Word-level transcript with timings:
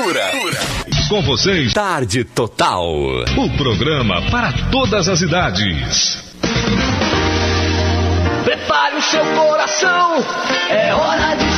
Cultura. 0.00 0.30
Com 1.10 1.22
vocês, 1.22 1.74
Tarde 1.74 2.24
Total. 2.24 2.82
o 2.82 3.56
programa 3.58 4.22
para 4.30 4.50
todas 4.70 5.08
as 5.08 5.20
idades. 5.20 6.18
Prepare 8.42 8.96
o 8.96 9.02
seu 9.02 9.24
coração, 9.34 10.24
é 10.70 10.94
hora 10.94 11.34
de 11.34 11.49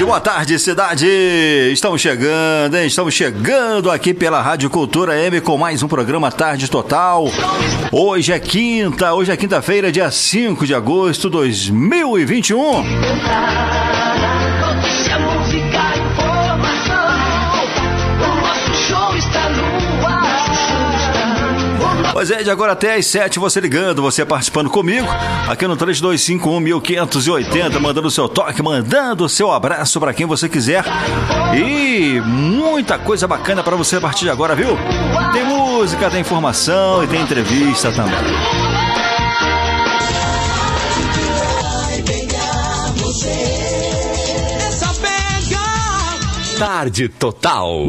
tarde, 0.00 0.04
boa 0.04 0.20
tarde, 0.20 0.58
cidade. 0.58 1.06
Estamos 1.72 2.00
chegando, 2.00 2.76
hein? 2.76 2.86
Estamos 2.86 3.12
chegando 3.12 3.90
aqui 3.90 4.14
pela 4.14 4.40
Rádio 4.40 4.70
Cultura 4.70 5.18
M 5.18 5.40
com 5.40 5.58
mais 5.58 5.82
um 5.82 5.88
programa 5.88 6.30
Tarde 6.30 6.70
Total. 6.70 7.24
Hoje 7.92 8.32
é 8.32 8.38
quinta, 8.38 9.12
hoje 9.12 9.32
é 9.32 9.36
quinta-feira, 9.36 9.92
dia 9.92 10.10
5 10.10 10.66
de 10.66 10.74
agosto 10.74 11.28
de 11.28 11.36
2021. 11.36 12.82
Pois 22.12 22.30
é, 22.30 22.42
de 22.42 22.50
agora 22.50 22.72
até 22.72 22.96
às 22.96 23.06
7, 23.06 23.38
você 23.38 23.60
ligando, 23.60 24.02
você 24.02 24.24
participando 24.24 24.68
comigo, 24.68 25.06
aqui 25.48 25.66
no 25.66 25.76
3251-1580, 25.76 27.78
mandando 27.78 28.08
o 28.08 28.10
seu 28.10 28.28
toque, 28.28 28.62
mandando 28.62 29.24
o 29.24 29.28
seu 29.28 29.52
abraço 29.52 30.00
para 30.00 30.12
quem 30.12 30.26
você 30.26 30.48
quiser. 30.48 30.84
E 31.54 32.20
muita 32.20 32.98
coisa 32.98 33.28
bacana 33.28 33.62
para 33.62 33.76
você 33.76 33.96
a 33.96 34.00
partir 34.00 34.24
de 34.24 34.30
agora, 34.30 34.54
viu? 34.54 34.76
Tem 35.32 35.44
música, 35.44 36.10
tem 36.10 36.20
informação 36.20 37.04
e 37.04 37.06
tem 37.06 37.20
entrevista 37.20 37.92
também. 37.92 38.18
Tarde 46.58 47.08
Total. 47.08 47.86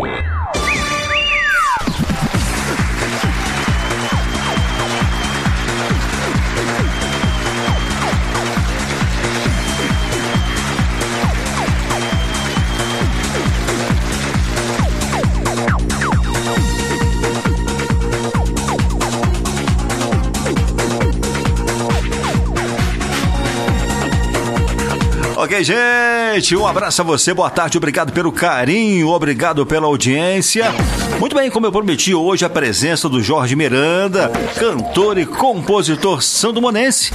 Ok, 25.42 25.64
gente, 25.64 26.56
um 26.56 26.68
abraço 26.68 27.02
a 27.02 27.04
você, 27.04 27.34
boa 27.34 27.50
tarde, 27.50 27.76
obrigado 27.76 28.14
pelo 28.14 28.32
carinho, 28.32 29.08
obrigado 29.08 29.66
pela 29.66 29.88
audiência. 29.88 30.66
Muito 31.20 31.36
bem, 31.36 31.50
como 31.50 31.66
eu 31.66 31.72
prometi, 31.72 32.14
hoje 32.14 32.46
a 32.46 32.50
presença 32.50 33.10
do 33.10 33.24
Jorge 33.24 33.56
Miranda, 33.56 34.32
cantor 34.60 35.18
e 35.18 35.26
compositor 35.26 36.22
sandomonense, 36.22 37.12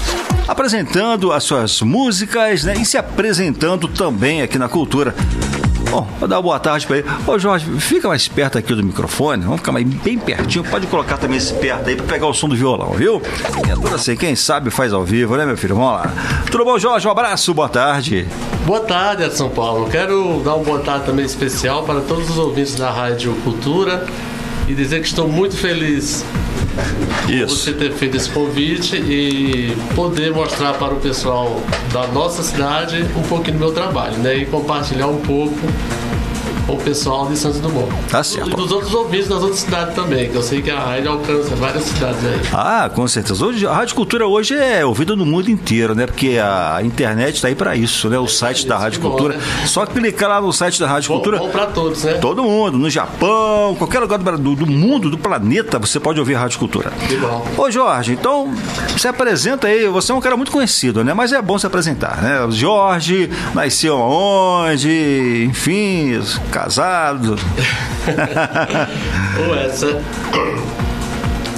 apresentando 0.48 1.30
as 1.30 1.44
suas 1.44 1.80
músicas 1.80 2.64
né, 2.64 2.74
e 2.76 2.84
se 2.84 2.98
apresentando 2.98 3.86
também 3.86 4.42
aqui 4.42 4.58
na 4.58 4.68
cultura. 4.68 5.14
Bom, 5.90 6.06
vou 6.18 6.28
dar 6.28 6.36
uma 6.36 6.42
boa 6.42 6.58
tarde 6.58 6.86
pra 6.86 6.98
ele. 6.98 7.08
Ô 7.26 7.38
Jorge, 7.38 7.66
fica 7.78 8.08
mais 8.08 8.26
perto 8.28 8.58
aqui 8.58 8.74
do 8.74 8.82
microfone, 8.82 9.42
vamos 9.42 9.60
ficar 9.60 9.72
mais 9.72 9.86
bem 9.86 10.18
pertinho. 10.18 10.64
Pode 10.64 10.86
colocar 10.86 11.16
também 11.16 11.38
esse 11.38 11.54
perto 11.54 11.88
aí 11.88 11.96
pra 11.96 12.06
pegar 12.06 12.26
o 12.26 12.34
som 12.34 12.48
do 12.48 12.56
violão, 12.56 12.90
viu? 12.90 13.22
É 13.68 13.74
tudo 13.74 13.94
assim, 13.94 14.16
quem 14.16 14.34
sabe 14.34 14.70
faz 14.70 14.92
ao 14.92 15.04
vivo, 15.04 15.36
né, 15.36 15.46
meu 15.46 15.56
filho? 15.56 15.74
Vamos 15.74 15.92
lá. 15.92 16.12
Tudo 16.50 16.64
bom, 16.64 16.78
Jorge? 16.78 17.06
Um 17.06 17.10
abraço, 17.10 17.54
boa 17.54 17.68
tarde. 17.68 18.26
Boa 18.66 18.80
tarde, 18.80 19.22
Edson 19.22 19.48
Paulo. 19.48 19.88
Quero 19.88 20.40
dar 20.44 20.56
uma 20.56 20.64
boa 20.64 20.80
tarde 20.80 21.06
também 21.06 21.24
especial 21.24 21.84
para 21.84 22.00
todos 22.00 22.28
os 22.30 22.38
ouvintes 22.38 22.74
da 22.74 22.90
Rádio 22.90 23.34
Cultura 23.44 24.04
e 24.68 24.74
dizer 24.74 25.00
que 25.00 25.06
estou 25.06 25.28
muito 25.28 25.56
feliz 25.56 26.24
por 27.26 27.48
você 27.48 27.72
ter 27.72 27.92
feito 27.92 28.16
esse 28.16 28.30
convite 28.30 28.96
e 28.96 29.76
poder 29.94 30.32
mostrar 30.32 30.74
para 30.74 30.94
o 30.94 31.00
pessoal 31.00 31.60
da 31.92 32.06
nossa 32.08 32.42
cidade 32.42 33.04
um 33.16 33.22
pouquinho 33.22 33.58
do 33.58 33.60
meu 33.60 33.72
trabalho, 33.72 34.18
né? 34.18 34.36
E 34.36 34.46
compartilhar 34.46 35.06
um 35.06 35.20
pouco 35.20 35.60
o 36.68 36.76
pessoal 36.76 37.26
de 37.28 37.36
Santos 37.38 37.60
Dumont. 37.60 37.88
Tá 38.10 38.22
certo. 38.24 38.50
E 38.50 38.54
dos 38.54 38.72
outros 38.72 38.92
ouvintes 38.94 39.28
das 39.28 39.40
outras 39.42 39.60
cidades 39.60 39.94
também, 39.94 40.28
que 40.30 40.34
eu 40.36 40.42
sei 40.42 40.60
que 40.62 40.70
a 40.70 40.78
rádio 40.80 41.10
alcança 41.12 41.54
várias 41.56 41.84
cidades 41.84 42.24
aí. 42.24 42.40
Ah, 42.52 42.90
com 42.92 43.06
certeza. 43.06 43.44
Hoje, 43.44 43.66
a 43.66 43.72
Rádio 43.72 43.94
Cultura 43.94 44.26
hoje 44.26 44.54
é 44.54 44.84
ouvida 44.84 45.14
no 45.14 45.24
mundo 45.24 45.50
inteiro, 45.50 45.94
né? 45.94 46.06
Porque 46.06 46.38
a 46.42 46.80
internet 46.82 47.36
está 47.36 47.48
aí 47.48 47.54
para 47.54 47.76
isso, 47.76 48.08
né? 48.08 48.18
O 48.18 48.26
site 48.26 48.66
da 48.66 48.74
isso, 48.74 48.82
Rádio 48.84 49.00
bom, 49.00 49.10
Cultura. 49.10 49.34
né? 49.36 49.42
Só 49.66 49.86
clicar 49.86 50.28
lá 50.28 50.40
no 50.40 50.52
site 50.52 50.80
da 50.80 50.86
Rádio 50.88 51.08
Bom, 51.08 51.14
Cultura. 51.16 51.38
bom 51.38 51.48
para 51.50 51.66
todos, 51.66 52.02
né? 52.04 52.14
Todo 52.14 52.42
mundo, 52.42 52.78
no 52.78 52.90
Japão, 52.90 53.74
qualquer 53.76 54.00
lugar 54.00 54.18
do, 54.18 54.36
do- 54.38 54.56
do 54.56 54.66
mundo, 54.66 55.08
do 55.10 55.18
planeta, 55.18 55.78
você 55.78 56.00
pode 56.00 56.18
ouvir 56.18 56.34
a 56.34 56.40
Rádio 56.40 56.58
Cultura. 56.58 56.90
Que 57.08 57.16
bom. 57.16 57.46
Ô 57.56 57.70
Jorge, 57.70 58.12
então 58.12 58.52
se 58.98 59.06
apresenta 59.06 59.66
aí, 59.68 59.86
você 59.86 60.10
é 60.12 60.14
um 60.14 60.20
cara 60.20 60.36
muito 60.36 60.50
conhecido, 60.50 61.04
né? 61.04 61.14
Mas 61.14 61.32
é 61.32 61.40
bom 61.40 61.58
se 61.58 61.66
apresentar, 61.66 62.20
né? 62.22 62.44
Jorge, 62.50 63.30
nasceu 63.54 63.96
onde, 63.98 65.44
enfim, 65.48 66.20
casado. 66.56 67.36
Ô, 69.38 69.54
essa. 69.54 70.00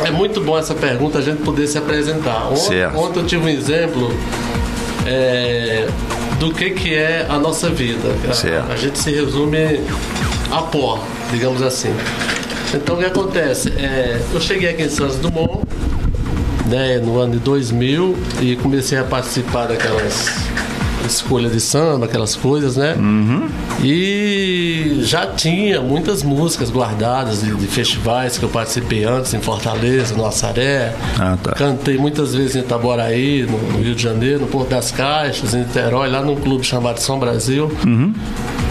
É 0.04 0.10
muito 0.10 0.40
bom 0.40 0.58
essa 0.58 0.74
pergunta, 0.74 1.18
a 1.18 1.22
gente 1.22 1.42
poder 1.42 1.68
se 1.68 1.78
apresentar. 1.78 2.48
Ont- 2.50 2.56
Certo. 2.56 2.98
Ontem 2.98 3.20
eu 3.20 3.26
tive 3.26 3.44
um 3.44 3.48
exemplo 3.48 4.12
é, 5.06 5.86
do 6.40 6.52
que, 6.52 6.70
que 6.70 6.94
é 6.94 7.26
a 7.28 7.38
nossa 7.38 7.70
vida. 7.70 8.08
A-. 8.26 8.72
A, 8.72 8.76
gente 8.76 8.98
se 8.98 9.12
resume 9.12 9.80
a 10.50 10.62
pó, 10.62 11.04
digamos 11.30 11.62
assim. 11.62 11.94
Então 12.74 12.96
o 12.96 12.98
que 12.98 13.04
acontece? 13.04 13.68
É, 13.70 14.20
eu 14.32 14.40
cheguei 14.40 14.70
aqui 14.70 14.82
em 14.82 14.88
Santos 14.88 15.16
Dumont 15.16 15.62
né, 16.66 16.98
no 16.98 17.18
ano 17.18 17.34
de 17.34 17.38
2000 17.38 18.16
e 18.40 18.56
comecei 18.56 18.98
a 18.98 19.04
participar 19.04 19.66
daquelas 19.66 20.28
escolhas 21.06 21.52
de 21.52 21.60
samba, 21.60 22.06
aquelas 22.06 22.34
coisas, 22.36 22.76
né? 22.76 22.94
E 23.82 25.00
já 25.02 25.26
tinha 25.26 25.80
muitas 25.80 26.22
músicas 26.22 26.70
guardadas 26.70 27.40
de, 27.42 27.54
de 27.54 27.66
festivais 27.66 28.36
que 28.38 28.44
eu 28.44 28.48
participei 28.48 29.04
antes 29.04 29.32
em 29.34 29.40
Fortaleza, 29.40 30.14
no 30.14 30.26
Açaré. 30.26 30.92
Ah, 31.18 31.36
tá. 31.42 31.52
Cantei 31.52 31.96
muitas 31.96 32.34
vezes 32.34 32.56
em 32.56 32.60
Itaboraí, 32.60 33.42
no, 33.48 33.58
no 33.58 33.78
Rio 33.82 33.94
de 33.94 34.02
Janeiro, 34.02 34.40
no 34.40 34.46
Porto 34.46 34.70
das 34.70 34.90
Caixas, 34.90 35.54
em 35.54 35.58
Niterói, 35.60 36.08
lá 36.10 36.20
num 36.22 36.36
clube 36.36 36.64
chamado 36.64 36.98
São 36.98 37.18
Brasil. 37.18 37.70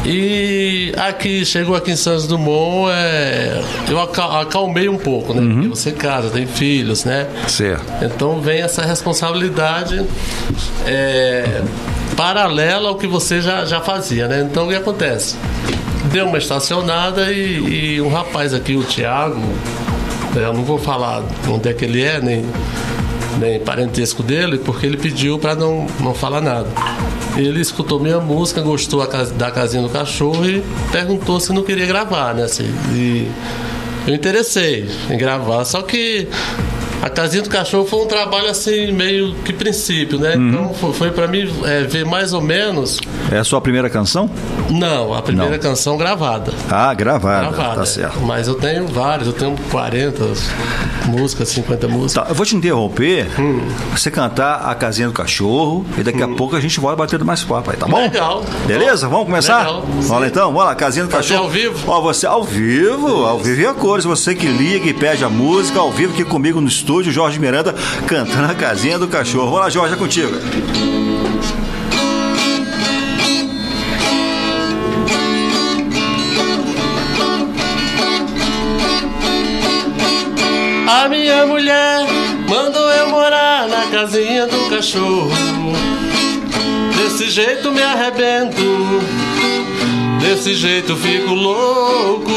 E 0.06 0.94
aqui, 0.96 1.44
chegou 1.46 1.76
aqui 1.76 1.92
em 1.92 1.96
Santos 1.96 2.28
Dumont, 2.28 2.90
é, 2.94 3.62
eu 3.90 4.00
aca- 4.00 4.42
acalmei 4.42 4.88
um 4.88 4.98
pouco, 4.98 5.34
né? 5.34 5.54
Porque 5.54 5.68
você 5.68 5.92
casa, 5.92 6.30
tem 6.30 6.46
filhos, 6.46 7.04
né? 7.04 7.28
Certo. 7.48 7.84
Então 8.04 8.40
vem 8.40 8.62
essa 8.62 8.86
responsabilidade 8.86 10.06
é, 10.86 11.62
paralela 12.18 12.90
ao 12.90 12.96
que 12.96 13.08
você 13.08 13.40
já, 13.40 13.64
já 13.64 13.80
fazia, 13.80 14.28
né? 14.28 14.46
Então 14.50 14.66
o 14.66 14.70
que 14.70 14.76
acontece? 14.76 15.36
Deu 16.12 16.26
uma 16.26 16.40
estacionada 16.40 17.32
e, 17.32 17.96
e 17.96 18.02
um 18.02 18.10
rapaz 18.10 18.54
aqui, 18.54 18.76
o 18.76 18.84
Thiago, 18.84 19.40
eu 20.36 20.54
não 20.54 20.64
vou 20.64 20.80
falar 20.80 21.24
onde 21.48 21.70
é 21.70 21.74
que 21.74 21.86
ele 21.86 22.04
é, 22.04 22.20
nem, 22.20 22.44
nem 23.40 23.60
parentesco 23.60 24.24
dele, 24.24 24.58
porque 24.58 24.86
ele 24.86 24.98
pediu 24.98 25.38
para 25.38 25.54
não, 25.54 25.86
não 26.00 26.14
falar 26.14 26.42
nada. 26.42 26.68
Ele 27.36 27.62
escutou 27.62 28.00
minha 28.00 28.20
música, 28.20 28.62
gostou 28.62 29.08
da 29.38 29.52
casinha 29.52 29.84
do 29.84 29.90
cachorro 29.90 30.44
e 30.44 30.64
perguntou 30.92 31.40
se 31.40 31.54
não 31.54 31.62
queria 31.62 31.86
gravar, 31.86 32.34
né? 32.34 32.44
Assim, 32.44 32.66
e 32.94 33.30
eu 34.08 34.16
interessei 34.16 34.90
em 35.10 35.18
gravar, 35.18 35.64
só 35.66 35.84
que 35.84 36.28
a 37.02 37.10
casinha 37.10 37.44
do 37.44 37.50
cachorro 37.50 37.86
foi 37.86 38.00
um 38.04 38.08
trabalho 38.08 38.50
assim, 38.50 38.92
meio 38.92 39.34
que 39.46 39.54
princípio, 39.54 40.20
né? 40.20 40.36
Então 40.36 40.74
foi, 40.74 40.94
foi 40.94 41.12
para 41.12 41.28
mim 41.28 41.50
é, 41.66 41.84
ver 41.84 42.06
mais 42.06 42.34
ou 42.34 42.42
menos. 42.42 43.00
É 43.32 43.38
a 43.38 43.44
sua 43.44 43.62
primeira 43.62 43.90
canção? 43.90 44.30
Não, 44.70 45.14
a 45.14 45.22
primeira 45.22 45.52
Não. 45.52 45.60
canção 45.60 45.98
gravada. 45.98 46.52
Ah, 46.70 46.94
gravada. 46.94 47.50
Gravada. 47.50 47.76
Tá 47.82 47.86
certo. 47.86 48.20
Mas 48.22 48.48
eu 48.48 48.56
tenho 48.56 48.88
várias, 48.88 49.28
eu 49.28 49.34
tenho 49.34 49.56
40 49.72 50.26
músicas, 51.06 51.50
50 51.50 51.88
músicas. 51.88 52.14
Tá, 52.26 52.30
eu 52.30 52.36
vou 52.36 52.46
te 52.46 52.56
interromper, 52.56 53.28
você 53.92 54.12
cantar 54.12 54.70
a 54.70 54.76
casinha 54.76 55.08
do 55.08 55.14
cachorro 55.14 55.86
e 55.98 56.04
daqui 56.04 56.22
a 56.22 56.28
pouco 56.28 56.56
a 56.56 56.60
gente 56.60 56.80
volta 56.80 56.98
batendo 56.98 57.24
mais 57.26 57.44
papo 57.44 57.72
aí, 57.72 57.78
tá 57.78 57.86
bom? 57.88 57.98
Legal. 57.98 58.44
Beleza? 58.66 59.08
Vamos 59.08 59.26
começar? 59.26 59.60
Legal. 59.60 59.82
Vamos 59.88 60.10
lá 60.10 60.28
então? 60.28 60.46
Vamos 60.52 60.66
lá, 60.66 60.76
casinha 60.76 61.06
do 61.06 61.12
cachorro. 61.12 61.44
ao 61.44 61.50
vivo? 61.50 61.78
Ó, 61.92 62.02
você 62.02 62.26
ao 62.26 62.44
vivo, 62.44 63.26
ao 63.26 63.40
vivo 63.40 63.62
e 63.62 63.66
a 63.66 63.74
cores. 63.74 64.06
Você 64.06 64.36
que 64.36 64.48
liga 64.48 64.88
e 64.88 64.94
pede 64.94 65.24
a 65.24 65.30
música 65.30 65.80
ao 65.80 65.92
vivo 65.92 66.14
aqui 66.14 66.24
comigo 66.26 66.60
no 66.60 66.68
estúdio, 66.68 66.87
estúdio, 66.88 67.12
Jorge 67.12 67.38
Miranda 67.38 67.76
cantando 68.08 68.50
a 68.50 68.56
casinha 68.56 68.98
do 68.98 69.10
cachorro. 69.10 69.52
Olá, 69.58 69.70
Jorge, 69.70 69.94
é 69.94 69.98
contigo. 69.98 70.32
A 80.88 81.10
minha 81.10 81.46
mulher 81.46 82.08
mandou 82.48 82.90
eu 82.94 83.10
morar 83.10 83.68
na 83.68 83.88
casinha 83.92 84.48
do 84.48 84.70
cachorro. 84.70 85.30
Desse 86.96 87.30
jeito 87.30 87.70
me 87.70 87.82
arrebento, 87.82 88.64
desse 90.22 90.54
jeito 90.54 90.96
fico 90.96 91.34
louco. 91.34 92.32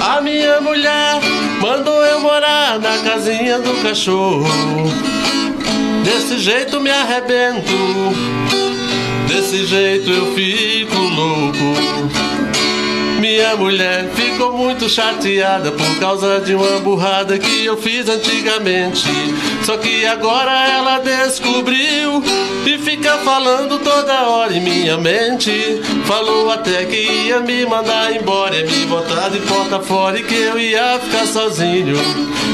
A 0.00 0.20
minha 0.20 0.60
mulher 0.60 1.20
mandou 1.60 2.04
eu 2.04 2.20
morar 2.20 2.78
na 2.78 2.98
casinha 2.98 3.58
do 3.58 3.82
cachorro. 3.82 4.44
Desse 6.04 6.38
jeito 6.38 6.80
me 6.80 6.90
arrebento, 6.90 7.72
desse 9.26 9.66
jeito 9.66 10.10
eu 10.10 10.34
fico 10.34 10.96
louco. 10.96 12.27
Minha 13.28 13.56
mulher 13.56 14.08
ficou 14.14 14.56
muito 14.56 14.88
chateada 14.88 15.70
por 15.70 15.98
causa 16.00 16.40
de 16.40 16.54
uma 16.54 16.80
burrada 16.80 17.38
que 17.38 17.62
eu 17.62 17.76
fiz 17.76 18.08
antigamente. 18.08 19.04
Só 19.66 19.76
que 19.76 20.06
agora 20.06 20.50
ela 20.66 20.98
descobriu 20.98 22.24
e 22.64 22.78
fica 22.78 23.18
falando 23.18 23.80
toda 23.80 24.30
hora 24.30 24.54
em 24.54 24.62
minha 24.62 24.96
mente. 24.96 25.52
Falou 26.06 26.50
até 26.50 26.86
que 26.86 26.96
ia 26.96 27.40
me 27.40 27.66
mandar 27.66 28.16
embora, 28.16 28.56
ia 28.56 28.64
me 28.64 28.86
botar 28.86 29.28
de 29.28 29.40
porta 29.40 29.78
fora 29.78 30.18
e 30.18 30.24
que 30.24 30.34
eu 30.34 30.58
ia 30.58 30.98
ficar 30.98 31.26
sozinho. 31.26 31.98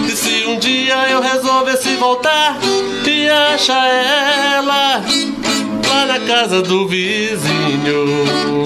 E 0.08 0.10
se 0.10 0.44
um 0.48 0.58
dia 0.58 1.08
eu 1.08 1.20
resolvesse 1.20 1.94
voltar 1.94 2.58
e 3.06 3.28
achar 3.28 3.86
ela 3.86 5.04
lá 5.88 6.06
na 6.06 6.18
casa 6.18 6.60
do 6.62 6.88
vizinho. 6.88 8.64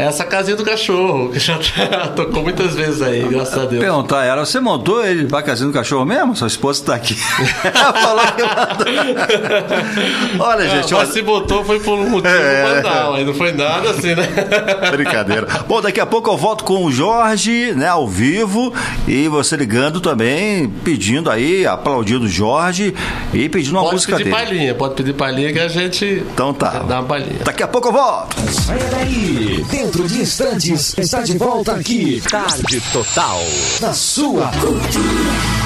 Essa 0.00 0.24
casinha 0.24 0.56
do 0.56 0.64
cachorro, 0.64 1.28
que 1.30 1.38
já 1.38 1.58
tocou 2.16 2.42
muitas 2.42 2.74
vezes 2.74 3.02
aí, 3.02 3.22
graças 3.28 3.58
a 3.58 3.66
Deus. 3.66 3.82
Perguntar 3.82 4.20
a 4.20 4.24
ela, 4.24 4.46
você 4.46 4.58
montou 4.58 5.04
ele 5.04 5.26
pra 5.26 5.42
casinha 5.42 5.66
do 5.68 5.74
cachorro 5.74 6.06
mesmo? 6.06 6.34
Sua 6.34 6.46
esposa 6.46 6.82
tá 6.84 6.94
aqui. 6.94 7.16
Ela 7.64 7.92
falou 8.00 8.24
que 8.32 8.42
mandou. 8.42 10.46
Olha, 10.46 10.62
gente, 10.68 10.92
Mas 10.92 10.94
olha. 11.04 11.06
se 11.06 11.22
botou 11.22 11.64
foi 11.64 11.80
por 11.80 11.98
um 11.98 12.08
motivo 12.08 12.34
É. 12.34 12.80
banal, 12.82 13.14
aí 13.14 13.24
não 13.24 13.34
foi 13.34 13.52
nada 13.52 13.90
assim, 13.90 14.14
né? 14.14 14.26
Brincadeira. 14.90 15.46
Bom, 15.68 15.80
daqui 15.82 16.00
a 16.00 16.06
pouco 16.06 16.30
eu 16.30 16.36
volto 16.36 16.64
com 16.64 16.84
o 16.84 16.90
Jorge, 16.92 17.72
né, 17.76 17.88
ao 17.88 18.08
vivo, 18.08 18.72
e 19.06 19.28
você 19.28 19.56
ligando 19.56 20.00
também, 20.00 20.68
pedindo 20.82 21.30
aí, 21.30 21.66
aplaudindo 21.66 22.24
o 22.24 22.28
Jorge 22.28 22.94
e 23.34 23.48
pedindo 23.48 23.74
uma 23.74 23.82
Pode 23.82 23.94
música 23.96 24.16
pedir 24.16 24.30
dele. 24.30 24.36
palhinha, 24.44 24.74
pode 24.74 24.94
pedir 24.94 25.12
palhinha 25.12 25.52
que 25.52 25.58
a 25.58 25.68
gente 25.68 26.24
Então 26.32 26.54
tá. 26.54 26.70
dá 26.88 27.00
uma 27.00 27.04
palhinha. 27.04 27.40
Daqui 27.44 27.62
a 27.62 27.68
pouco 27.68 27.88
eu 27.88 27.92
volto. 27.92 28.36
Peraí, 28.66 29.64
dentro 29.90 30.06
de 30.06 30.20
instantes, 30.20 30.96
está 30.96 31.20
de 31.20 31.36
volta 31.36 31.72
aqui. 31.72 32.22
Tarde 32.30 32.80
Total. 32.92 33.40
Na 33.80 33.92
sua 33.92 34.48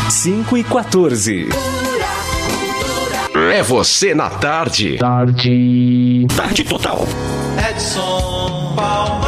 5 0.09 0.57
e 0.57 0.65
14. 0.65 1.49
É 3.53 3.63
você 3.63 4.15
na 4.15 4.31
tarde. 4.31 4.97
Tarde. 4.97 6.27
Tarde 6.35 6.65
Total. 6.65 7.07
Rádio 7.61 9.24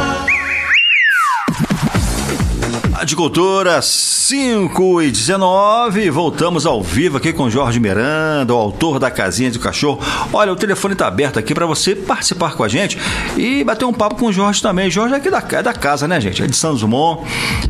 Cultura 3.17 3.81
5 3.81 5.01
e 5.01 5.09
19, 5.09 6.07
voltamos 6.11 6.67
ao 6.67 6.83
vivo 6.83 7.17
aqui 7.17 7.33
com 7.33 7.49
Jorge 7.49 7.79
Miranda, 7.79 8.53
o 8.53 8.57
autor 8.57 8.99
da 8.99 9.09
Casinha 9.09 9.49
do 9.49 9.57
Cachorro. 9.57 9.99
Olha, 10.31 10.53
o 10.53 10.55
telefone 10.55 10.93
está 10.93 11.07
aberto 11.07 11.39
aqui 11.39 11.51
para 11.55 11.65
você 11.65 11.95
participar 11.95 12.53
com 12.53 12.63
a 12.63 12.67
gente 12.67 12.95
e 13.35 13.63
bater 13.63 13.85
um 13.85 13.91
papo 13.91 14.17
com 14.17 14.27
o 14.27 14.31
Jorge 14.31 14.61
também. 14.61 14.91
Jorge 14.91 15.15
é 15.15 15.17
aqui 15.17 15.31
da, 15.31 15.43
é 15.51 15.63
da 15.63 15.73
casa, 15.73 16.07
né, 16.07 16.21
gente? 16.21 16.43
É 16.43 16.45
de 16.45 16.55
Santos 16.55 16.81
Dumont. 16.81 17.23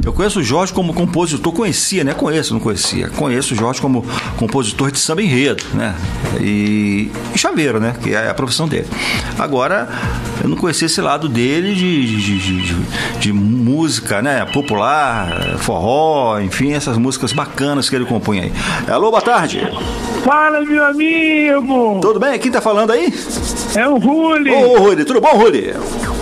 Eu 0.04 0.12
conheço 0.12 0.42
o 0.42 0.44
Jorge 0.44 0.74
como 0.74 0.94
compositor, 0.94 1.54
conhecia, 1.54 2.04
né? 2.04 2.14
Conheço, 2.14 2.54
não 2.54 2.60
conhecia. 2.60 3.08
Conheço 3.08 3.54
o 3.54 3.58
Jorge 3.58 3.80
como 3.80 4.06
compositor 4.36 4.92
de 4.92 5.00
samba 5.00 5.22
enredo, 5.22 5.64
né? 5.74 5.96
E, 6.42 7.10
e 7.34 7.38
chaveiro, 7.38 7.80
né? 7.80 7.96
Que 8.04 8.14
é 8.14 8.30
a 8.30 8.34
profissão 8.34 8.68
dele. 8.68 8.88
Agora, 9.40 9.88
eu 10.44 10.50
não 10.50 10.58
conhecia 10.58 10.88
esse 10.88 11.00
lado 11.00 11.30
dele 11.30 11.74
de, 11.74 12.06
de, 12.22 12.38
de- 12.40 12.76
de- 13.20 13.34
música, 13.34 14.22
né? 14.22 14.44
Popular, 14.46 15.37
forró, 15.60 16.40
enfim, 16.40 16.74
essas 16.74 16.98
músicas 16.98 17.34
bacanas 17.34 17.90
que 17.90 17.96
ele 17.96 18.06
compõe 18.06 18.40
aí. 18.40 18.54
Alô, 18.88 19.10
boa 19.12 19.22
tarde. 19.22 19.62
Fala, 20.24 20.62
meu 20.62 20.84
amigo! 20.84 22.00
Tudo 22.02 22.20
bem? 22.20 22.38
Quem 22.40 22.52
tá 22.52 22.62
falando 22.62 22.92
aí? 22.92 23.14
É 23.76 23.88
o 23.88 23.98
Ruli! 23.98 24.52
Ô, 24.52 24.78
Rudi, 24.80 25.06
tudo 25.06 25.22
bom, 25.22 25.38
Rudi? 25.38 25.74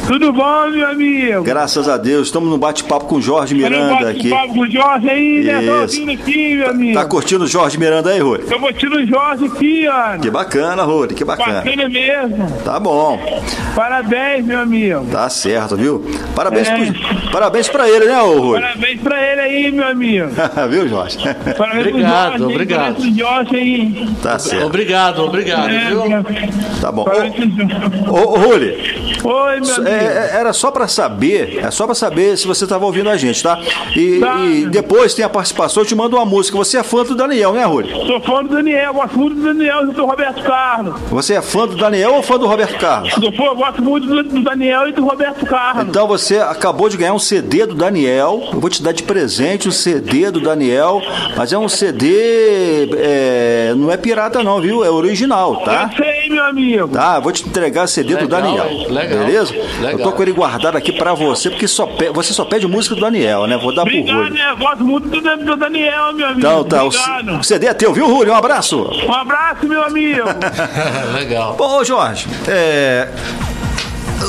Tudo 0.08 0.32
bom, 0.32 0.70
meu 0.70 0.88
amigo? 0.88 1.44
Graças 1.44 1.90
a 1.90 1.98
Deus, 1.98 2.28
estamos 2.28 2.48
no 2.48 2.60
bate-papo 2.60 3.06
com 3.06 3.16
o 3.16 3.22
Jorge 3.22 3.56
Miranda 3.56 3.90
gosto 3.94 4.06
aqui. 4.08 4.20
de 4.24 4.30
papo 4.30 4.54
com 4.54 4.60
o 4.60 4.70
Jorge 4.72 5.10
aí, 5.10 5.44
né? 5.44 5.62
Tô 5.66 5.82
ouvindo 5.82 6.12
aqui, 6.12 6.56
meu 6.58 6.70
amigo. 6.70 6.94
Tá 6.94 7.06
curtindo 7.06 7.44
o 7.44 7.48
Jorge 7.48 7.80
Miranda 7.80 8.12
aí? 8.12 8.20
Eu 8.20 8.60
vou 8.60 8.72
tirar 8.72 8.98
o 8.98 9.06
Jorge 9.08 9.46
aqui, 9.46 9.88
ó. 9.88 10.18
Que 10.20 10.30
bacana, 10.30 10.84
Rudi, 10.84 11.16
que 11.16 11.26
bacana. 11.26 11.62
Bacana 11.64 11.90
mesmo. 11.90 12.52
Tá 12.64 12.80
bom, 12.80 13.20
Parabéns, 13.76 14.46
meu 14.46 14.60
amigo. 14.60 15.06
tá 15.12 15.28
certo, 15.28 15.76
viu? 15.76 16.06
Parabéns, 16.36 16.68
É. 16.70 16.76
pro- 16.76 17.32
parabéns 17.32 17.68
pra 17.68 17.90
ele, 17.90 18.06
né, 18.06 18.22
ô 18.22 18.40
Rudi? 18.40 18.62
Parabéns 18.62 19.02
pra 19.02 19.32
ele 19.32 19.42
aí, 19.42 19.72
meu 19.72 19.88
amigo. 19.88 20.28
viu, 20.70 20.88
Jorge? 20.88 21.18
Parabéns 21.58 21.88
Obrigado, 21.88 22.30
pro 22.30 22.40
Jorge. 22.40 22.54
obrigado. 22.54 22.80
Parabéns 22.96 23.16
pro 23.16 23.18
Jorge 23.26 23.56
aí. 23.56 24.10
tá 24.22 24.38
certo, 24.40 24.66
Obrigado, 24.68 25.24
obrigado, 25.24 25.70
É, 25.70 25.90
tá 26.80 26.92
bom. 26.92 27.06
Ô, 28.08 28.14
ô, 28.14 28.36
Rudi, 28.38 29.15
Oi, 29.26 29.60
meu 29.62 29.76
amigo. 29.76 29.88
É, 29.88 30.30
é, 30.34 30.38
era 30.40 30.54
só 30.54 30.70
pra 30.72 30.88
saber, 30.88 31.60
é 31.64 31.72
só 31.72 31.86
pra 31.86 31.96
saber 31.96 32.38
se 32.38 32.46
você 32.48 32.68
tava 32.68 32.86
ouvindo 32.86 33.10
a 33.10 33.18
gente, 33.18 33.42
tá? 33.42 33.60
E, 33.96 34.20
Tá. 34.20 34.38
e 34.46 34.66
depois 34.68 35.14
tem 35.14 35.26
a 35.26 35.30
participação, 35.30 35.82
eu 35.84 35.88
te 35.88 35.96
mando 35.96 36.16
uma 36.16 36.26
música. 36.26 36.58
Você 36.58 36.78
é 36.78 36.84
fã 36.84 37.04
do 37.04 37.16
Daniel, 37.16 37.54
né, 37.54 37.64
Rui? 37.66 37.86
Sou 38.06 38.22
fã 38.22 38.44
do 38.44 38.50
Daniel, 38.50 38.94
gosto 38.94 39.18
muito 39.18 39.36
do 39.36 39.44
Daniel 39.44 39.90
e 39.90 39.94
do 39.94 40.06
Roberto 40.06 40.44
Carlos. 40.44 40.96
Você 41.10 41.34
é 41.34 41.42
fã 41.42 41.68
do 41.68 41.76
Daniel 41.76 42.14
ou 42.14 42.22
fã 42.24 42.38
do 42.38 42.46
Roberto 42.48 42.78
Carlos? 42.80 43.14
Sou 43.14 43.32
fã, 43.32 43.54
gosto 43.56 43.82
muito 43.82 44.08
do, 44.08 44.24
do 44.24 44.44
Daniel 44.44 44.88
e 44.90 44.92
do 44.92 45.04
Roberto 45.04 45.46
Carlos. 45.46 45.88
Então 45.90 46.08
você 46.08 46.38
acabou 46.38 46.88
de 46.90 46.98
ganhar 46.98 47.14
um 47.14 47.20
CD 47.20 47.66
do 47.66 47.74
Daniel. 47.76 48.42
Eu 48.54 48.60
vou 48.60 48.70
te 48.70 48.82
dar 48.84 48.92
de 48.92 49.04
presente 49.04 49.68
um 49.68 49.72
CD 49.72 50.30
do 50.32 50.40
Daniel, 50.40 51.02
mas 51.36 51.52
é 51.52 51.58
um 51.58 51.68
CD, 51.68 52.90
é, 52.98 53.74
não 53.76 53.92
é 53.92 53.98
pirata 53.98 54.44
não, 54.44 54.62
viu? 54.62 54.84
É 54.84 54.90
original, 54.90 55.58
tá? 55.64 55.90
Eu 55.98 56.04
sei, 56.06 56.30
meu 56.30 56.44
amigo. 56.46 56.88
Tá, 56.90 57.20
vou 57.20 57.32
te 57.32 57.48
entregar 57.48 57.88
CD 57.88 58.16
do 58.16 58.22
Legal, 58.22 58.42
Daniel. 58.42 58.66
hein? 58.68 58.88
Legal. 58.90 59.15
Beleza? 59.20 59.54
Legal. 59.54 59.92
Eu 59.92 60.00
tô 60.00 60.12
com 60.12 60.22
ele 60.24 60.32
guardado 60.32 60.76
aqui 60.78 60.92
pra 60.92 61.14
você, 61.14 61.50
porque 61.50 61.68
só 61.68 61.86
pe- 61.86 62.10
você 62.10 62.34
só 62.34 62.44
pede 62.46 62.68
música 62.68 62.96
do 62.96 63.02
Daniel, 63.02 63.48
né? 63.48 63.58
Vou 63.58 63.74
dar 63.74 63.84
pro 63.86 63.92
Obrigado, 63.98 64.18
Rui. 64.22 64.30
né? 64.32 64.56
Gosto 64.60 64.84
muito 64.84 65.08
do, 65.10 65.22
do 65.22 65.56
Daniel, 65.56 66.14
meu 66.14 66.26
amigo. 66.28 66.40
Então 66.40 66.64
tá, 66.64 66.84
Obrigado. 66.84 67.40
o 67.40 67.44
CD 67.44 67.68
é 67.68 67.74
teu, 67.74 67.94
viu, 67.94 68.08
Rui? 68.08 68.28
Um 68.30 68.36
abraço. 68.36 68.90
Um 69.08 69.14
abraço, 69.14 69.66
meu 69.68 69.84
amigo. 69.84 70.22
Legal. 71.14 71.54
Bom, 71.56 71.78
ô 71.80 71.84
Jorge, 71.84 72.28
é, 72.48 73.08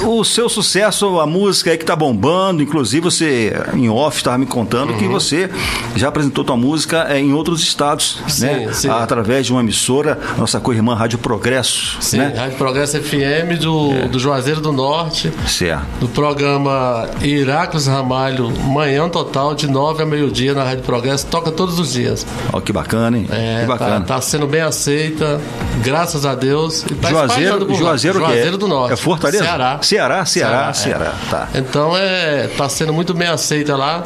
o 0.05 0.25
seu 0.25 0.49
sucesso, 0.49 1.21
a 1.21 1.27
música 1.27 1.71
aí 1.71 1.79
que 1.79 1.85
tá 1.85 1.97
bombando, 1.97 2.63
inclusive 2.63 3.05
você 3.05 3.53
em 3.75 3.89
off 3.89 4.17
estava 4.19 4.39
me 4.39 4.47
contando 4.47 4.91
Uhum. 4.93 4.99
que 4.99 5.07
você 5.09 5.51
já 5.95 6.09
apresentou 6.09 6.45
tua 6.45 6.57
música 6.57 7.07
é, 7.09 7.19
em 7.19 7.33
outros 7.33 7.61
estados, 7.63 8.19
Sim, 8.29 8.47
né? 8.47 8.73
sim. 8.73 8.89
Através 8.89 9.47
de 9.47 9.53
uma 9.53 9.61
emissora, 9.61 10.19
nossa 10.37 10.61
co-irmã 10.61 10.95
Rádio 10.95 11.19
Progresso, 11.19 11.97
Sim, 12.01 12.19
né? 12.19 12.35
Rádio 12.37 12.57
Progresso 12.57 13.01
FM 13.03 13.59
do, 13.61 14.09
do 14.09 14.19
Juazeiro 14.19 14.61
do 14.61 14.73
Norte, 14.73 15.33
Certo. 15.47 15.85
do 16.01 16.09
programa 16.09 17.09
Iráclis 17.23 17.87
Ramalho, 17.87 18.51
manhã 18.63 19.09
total, 19.09 19.55
de 19.55 19.67
9 19.69 20.03
a 20.03 20.07
meio-dia 20.07 20.55
na 20.55 20.65
Rádio 20.65 20.85
Progresso, 20.85 21.27
toca 21.27 21.51
todos 21.51 21.79
os 21.79 21.93
dias. 21.93 22.27
Ó, 22.53 22.61
que 22.61 22.73
bacana, 22.73 23.17
hein? 23.19 23.27
É, 23.31 23.61
que 23.63 23.67
bacana. 23.67 24.01
Tá, 24.01 24.15
tá 24.17 24.21
sendo 24.21 24.47
bem 24.47 24.61
aceita, 24.61 25.41
graças 25.83 26.25
a 26.27 26.35
Deus. 26.35 26.85
E 26.91 26.95
tá 26.95 27.09
Juazeiro. 27.11 27.75
Juazeiro, 27.75 28.19
é? 28.19 28.21
Juazeiro 28.21 28.59
do 28.59 28.69
Norte. 28.69 28.93
É 28.93 28.97
Fortaleza? 28.97 29.45
Ceará. 29.45 29.79
Ceará, 29.87 30.25
Ceará, 30.25 30.69
é. 30.71 30.73
Ceará, 30.73 31.13
tá. 31.31 31.49
Então 31.55 31.97
é, 31.97 32.49
tá 32.57 32.69
sendo 32.69 32.93
muito 32.93 33.15
bem 33.15 33.29
aceita 33.29 33.77
lá. 33.77 34.03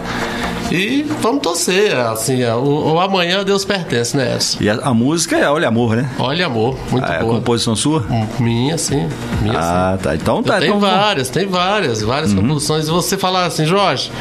E 0.70 1.02
vamos 1.20 1.42
torcer, 1.42 1.96
assim, 1.96 2.44
o, 2.44 2.92
o 2.92 3.00
amanhã 3.00 3.42
Deus 3.42 3.64
pertence, 3.64 4.16
né, 4.16 4.36
Edson? 4.36 4.58
E 4.60 4.70
a, 4.70 4.74
a 4.74 4.94
música 4.94 5.36
é 5.36 5.50
Olha 5.50 5.66
Amor, 5.66 5.96
né? 5.96 6.08
Olha, 6.16 6.46
amor, 6.46 6.78
muito 6.90 7.10
Ah, 7.10 7.14
é 7.14 7.16
a 7.16 7.20
boa. 7.22 7.34
composição 7.36 7.74
sua? 7.74 8.04
Minha, 8.38 8.78
sim. 8.78 9.08
Minha, 9.42 9.58
Ah, 9.58 9.98
tá. 10.00 10.14
Então 10.14 10.36
sim. 10.36 10.42
tá. 10.44 10.58
tem 10.60 10.68
então, 10.68 10.78
várias, 10.78 11.28
tem 11.28 11.46
várias, 11.46 12.02
várias 12.02 12.32
composições. 12.32 12.86
E 12.86 12.90
você 12.90 13.16
falar 13.18 13.46
assim, 13.46 13.64
Jorge, 13.66 14.12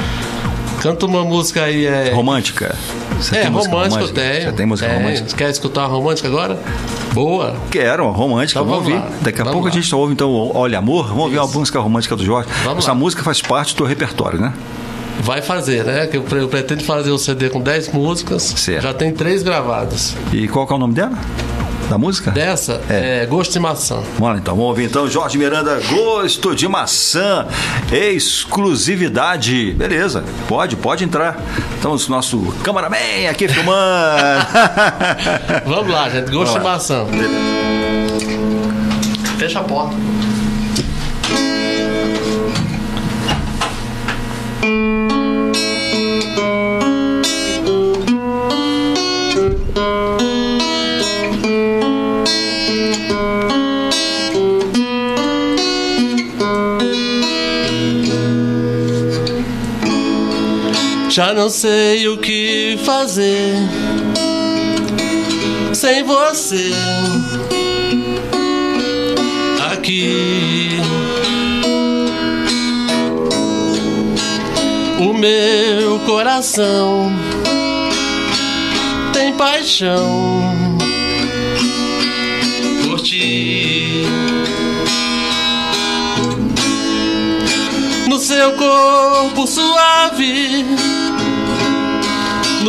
canta 0.80 1.06
uma 1.06 1.24
música 1.24 1.64
aí. 1.64 1.86
É, 1.86 2.12
Romântica. 2.14 2.76
Você 3.20 3.36
é 3.38 3.44
romântica 3.46 3.74
eu 3.76 3.80
romântica? 3.80 4.14
tenho. 4.22 4.44
Você 4.44 4.52
tem 4.54 4.66
música 4.66 4.88
Tenho. 4.90 5.02
romântica? 5.02 5.38
Quer 5.38 5.50
escutar 5.50 5.82
uma 5.82 5.90
romântica 5.98 6.28
agora? 6.28 6.58
Boa. 7.14 7.56
Quero, 7.70 8.06
uma 8.06 8.14
romântica, 8.14 8.60
Então 8.60 8.70
vamos 8.72 8.88
ouvir. 8.88 9.00
lá, 9.00 9.10
Daqui 9.22 9.42
a 9.42 9.44
vamos 9.44 9.52
pouco 9.54 9.68
lá. 9.68 9.72
a 9.74 9.76
gente 9.82 9.94
ouve 9.96 10.14
então 10.14 10.52
Olha 10.56 10.78
Amor, 10.80 11.08
vamos 11.08 11.24
ouvir 11.26 11.38
uma 11.38 11.48
música 11.48 11.80
romântica 11.80 12.16
do 12.16 12.24
Jorge. 12.24 12.50
Vamos 12.64 12.84
Essa 12.86 12.92
lá. 12.94 12.96
música 12.98 13.22
faz 13.24 13.42
parte 13.42 13.74
do 13.74 13.78
teu 13.78 13.86
repertório, 13.86 14.40
né? 14.40 14.54
Vai 15.22 15.42
fazer, 15.42 15.84
né? 15.84 16.08
Que 16.08 16.16
eu, 16.16 16.24
pre- 16.24 16.40
eu 16.40 16.48
pretendo 16.48 16.82
fazer 16.86 17.12
o 17.12 17.18
CD 17.18 17.50
com 17.50 17.60
10 17.60 17.92
músicas. 17.92 18.42
Certo. 18.42 18.84
Já 18.84 18.94
tem 18.94 19.12
três 19.12 19.44
gravadas. 19.44 20.16
E 20.32 20.48
qual 20.48 20.66
que 20.66 20.72
é 20.72 20.76
o 20.78 20.80
nome 20.80 20.94
dela? 20.94 21.12
Da 21.90 21.98
música? 21.98 22.32
Dessa 22.32 22.82
É. 22.90 23.24
é, 23.24 23.26
Gosto 23.26 23.52
de 23.54 23.60
Maçã. 23.60 23.96
Vamos 24.18 24.22
lá 24.22 24.38
então, 24.38 24.56
vamos 24.56 24.70
ouvir 24.70 24.86
então 24.86 25.08
Jorge 25.10 25.38
Miranda, 25.38 25.80
gosto 25.90 26.56
de 26.56 26.68
maçã, 26.68 27.48
exclusividade. 27.92 29.72
Beleza, 29.72 30.24
pode, 30.48 30.76
pode 30.76 31.04
entrar. 31.04 31.38
Estamos 31.76 32.06
com 32.06 32.14
o 32.14 32.16
nosso 32.16 32.40
cameraman 32.64 33.30
aqui 33.30 33.48
filmando. 33.48 33.76
Vamos 35.66 35.92
lá, 35.92 36.10
gente. 36.10 36.32
Gosto 36.32 36.58
de 36.58 36.64
maçã. 36.64 37.06
Fecha 39.38 39.60
a 39.60 39.64
porta. 39.64 39.96
Já 61.20 61.34
não 61.34 61.50
sei 61.50 62.08
o 62.08 62.18
que 62.18 62.80
fazer 62.86 63.54
sem 65.74 66.02
você 66.02 66.72
aqui. 69.70 70.80
O 75.02 75.12
meu 75.12 76.00
coração 76.06 77.12
tem 79.12 79.34
paixão 79.34 80.78
por 82.86 83.02
ti. 83.02 84.06
No 88.08 88.18
seu 88.18 88.54
corpo 88.54 89.46
suave 89.46 90.66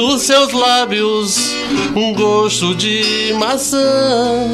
nos 0.00 0.22
seus 0.22 0.50
lábios 0.52 1.36
um 1.94 2.14
gosto 2.14 2.74
de 2.74 3.34
maçã, 3.38 4.48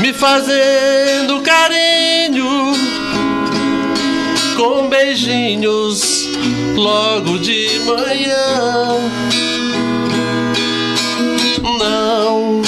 me 0.00 0.12
fazendo 0.12 1.40
carinho 1.42 2.72
com 4.56 4.88
beijinhos 4.88 6.28
logo 6.76 7.38
de 7.40 7.80
manhã. 7.80 9.00
Não, 11.80 12.62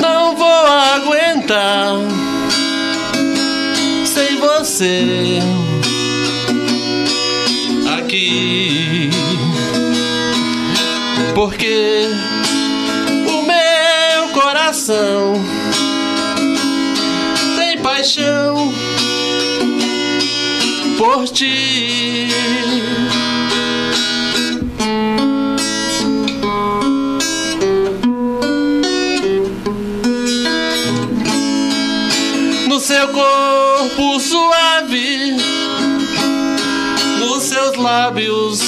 não 0.00 0.36
vou 0.36 0.66
aguentar 0.96 2.00
sem 4.04 4.40
você 4.40 5.38
aqui. 8.14 9.10
Porque 11.34 12.08
o 13.26 13.42
meu 13.42 14.28
coração 14.32 15.34
tem 17.56 17.78
paixão 17.78 18.72
por 20.96 21.28
ti. 21.28 22.33
Lábios 37.84 38.60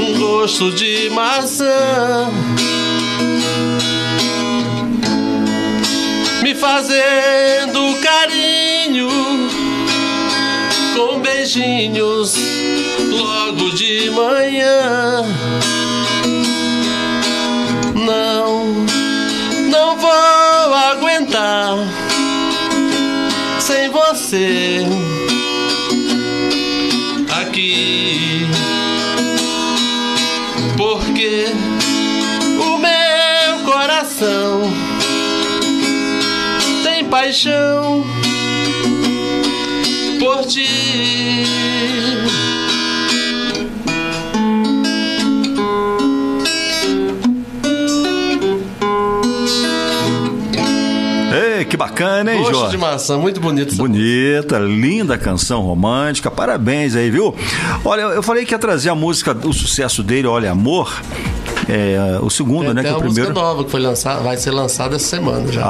um 0.00 0.18
gosto 0.18 0.72
de 0.72 1.10
maçã, 1.10 2.30
me 6.42 6.54
fazendo 6.54 8.00
carinho 8.02 9.10
com 10.96 11.20
beijinhos 11.20 12.34
logo 13.10 13.72
de 13.72 14.10
manhã. 14.10 15.22
Não, 17.94 18.64
não 19.68 19.98
vou 19.98 20.74
aguentar 20.74 21.76
sem 23.60 23.90
você 23.90 24.86
Porque 31.16 31.46
o 32.60 32.76
meu 32.76 33.64
coração 33.64 34.60
tem 36.84 37.06
paixão 37.06 38.04
por 40.18 40.44
ti. 40.44 40.66
Bacana, 51.96 52.32
hein, 52.34 52.38
Gosto 52.42 52.52
Jorge? 52.54 52.70
de 52.72 52.78
maçã, 52.78 53.16
muito 53.18 53.40
bonito. 53.40 53.74
Bonita, 53.74 54.58
linda 54.58 55.16
canção 55.16 55.62
romântica, 55.62 56.30
parabéns 56.30 56.94
aí, 56.94 57.10
viu? 57.10 57.34
Olha, 57.84 58.02
eu 58.02 58.22
falei 58.22 58.44
que 58.44 58.52
ia 58.54 58.58
trazer 58.58 58.90
a 58.90 58.94
música, 58.94 59.32
o 59.44 59.52
sucesso 59.52 60.02
dele, 60.02 60.26
Olha 60.28 60.50
Amor, 60.50 60.92
é, 61.68 62.18
o 62.22 62.28
segundo, 62.30 62.66
Tem 62.66 62.74
né? 62.74 62.82
Que 62.82 62.88
até 62.88 62.90
é 62.90 62.92
o 62.92 63.00
uma 63.00 63.06
música 63.06 63.24
primeiro. 63.26 63.48
nova 63.48 63.64
que 63.64 63.70
foi 63.70 63.80
lançada, 63.80 64.20
vai 64.20 64.36
ser 64.36 64.50
lançada 64.50 64.96
essa 64.96 65.06
semana 65.06 65.50
já. 65.50 65.64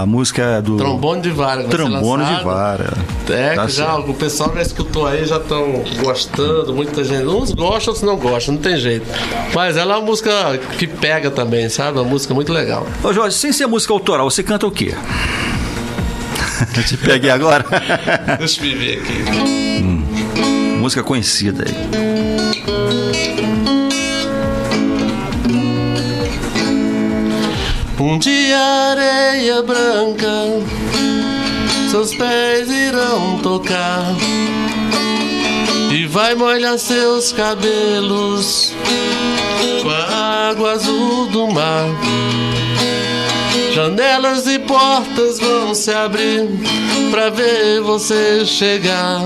A 0.00 0.06
música 0.06 0.42
é 0.42 0.62
do. 0.62 0.76
Trombone 0.76 1.22
de 1.22 1.30
vara. 1.30 1.64
que 1.64 1.70
Trombone 1.70 2.24
de. 2.24 2.44
Vara. 2.44 2.92
É, 3.28 3.54
Tá 3.54 3.66
que 3.66 3.72
já, 3.72 3.94
certo. 3.94 4.10
o 4.10 4.14
pessoal 4.14 4.52
já 4.54 4.62
escutou 4.62 5.06
aí, 5.06 5.24
já 5.24 5.38
estão 5.38 5.82
gostando, 6.02 6.74
muita 6.74 7.02
gente. 7.02 7.26
Uns 7.26 7.52
gostam, 7.52 7.92
outros 7.94 8.02
não 8.02 8.16
gostam, 8.16 8.54
não 8.54 8.60
tem 8.60 8.76
jeito. 8.76 9.06
Mas 9.54 9.76
ela 9.76 9.94
é 9.94 9.96
uma 9.98 10.06
música 10.06 10.30
que 10.78 10.86
pega 10.86 11.30
também, 11.30 11.68
sabe? 11.68 11.98
Uma 11.98 12.04
música 12.04 12.34
muito 12.34 12.52
legal. 12.52 12.86
Ô, 13.02 13.12
Jorge, 13.12 13.36
sem 13.36 13.52
ser 13.52 13.66
música 13.66 13.92
autoral, 13.92 14.30
você 14.30 14.42
canta 14.42 14.66
o 14.66 14.70
quê? 14.70 14.94
Eu 16.76 16.84
te 16.84 16.96
peguei 16.96 17.30
agora. 17.30 17.64
Deixa 18.38 18.64
eu 18.64 18.78
ver 18.78 19.00
aqui. 19.00 19.82
música 20.78 21.02
conhecida 21.02 21.64
aí. 21.66 22.20
Um 27.98 28.18
dia 28.18 28.58
areia 28.58 29.62
branca, 29.62 30.26
seus 31.90 32.14
pés 32.14 32.68
irão 32.68 33.38
tocar 33.38 34.16
e 35.92 36.06
vai 36.06 36.34
molhar 36.34 36.78
seus 36.78 37.30
cabelos 37.30 38.72
com 39.82 39.90
a 39.90 40.48
água 40.50 40.72
azul 40.72 41.26
do 41.26 41.48
mar. 41.48 41.84
Janelas 43.74 44.46
e 44.46 44.58
portas 44.58 45.38
vão 45.38 45.74
se 45.74 45.90
abrir 45.92 46.48
pra 47.10 47.30
ver 47.30 47.80
você 47.80 48.44
chegar. 48.44 49.20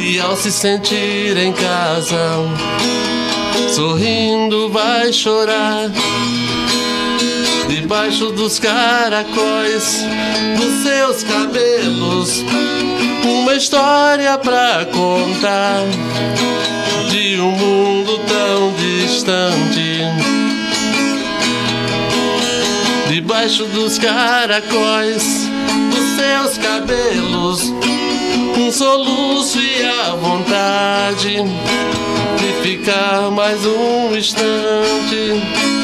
E 0.00 0.18
ao 0.20 0.36
se 0.36 0.50
sentir 0.50 1.36
em 1.36 1.52
casa, 1.52 2.18
sorrindo 3.74 4.68
vai 4.70 5.12
chorar. 5.12 5.90
Debaixo 7.68 8.30
dos 8.30 8.58
caracóis 8.58 10.04
dos 10.56 10.82
seus 10.82 11.22
cabelos, 11.24 12.44
uma 13.24 13.54
história 13.54 14.36
pra 14.38 14.84
contar 14.92 15.82
de 17.10 17.40
um 17.40 17.50
mundo 17.50 18.18
tão 18.26 18.72
distante. 18.74 20.31
Debaixo 23.32 23.64
dos 23.64 23.96
caracóis 23.96 25.48
dos 25.90 26.04
seus 26.16 26.58
cabelos, 26.58 27.62
um 28.58 28.70
soluço 28.70 29.58
e 29.58 29.82
a 29.86 30.14
vontade 30.16 31.38
de 32.36 32.62
ficar 32.62 33.30
mais 33.30 33.64
um 33.64 34.14
instante. 34.14 35.81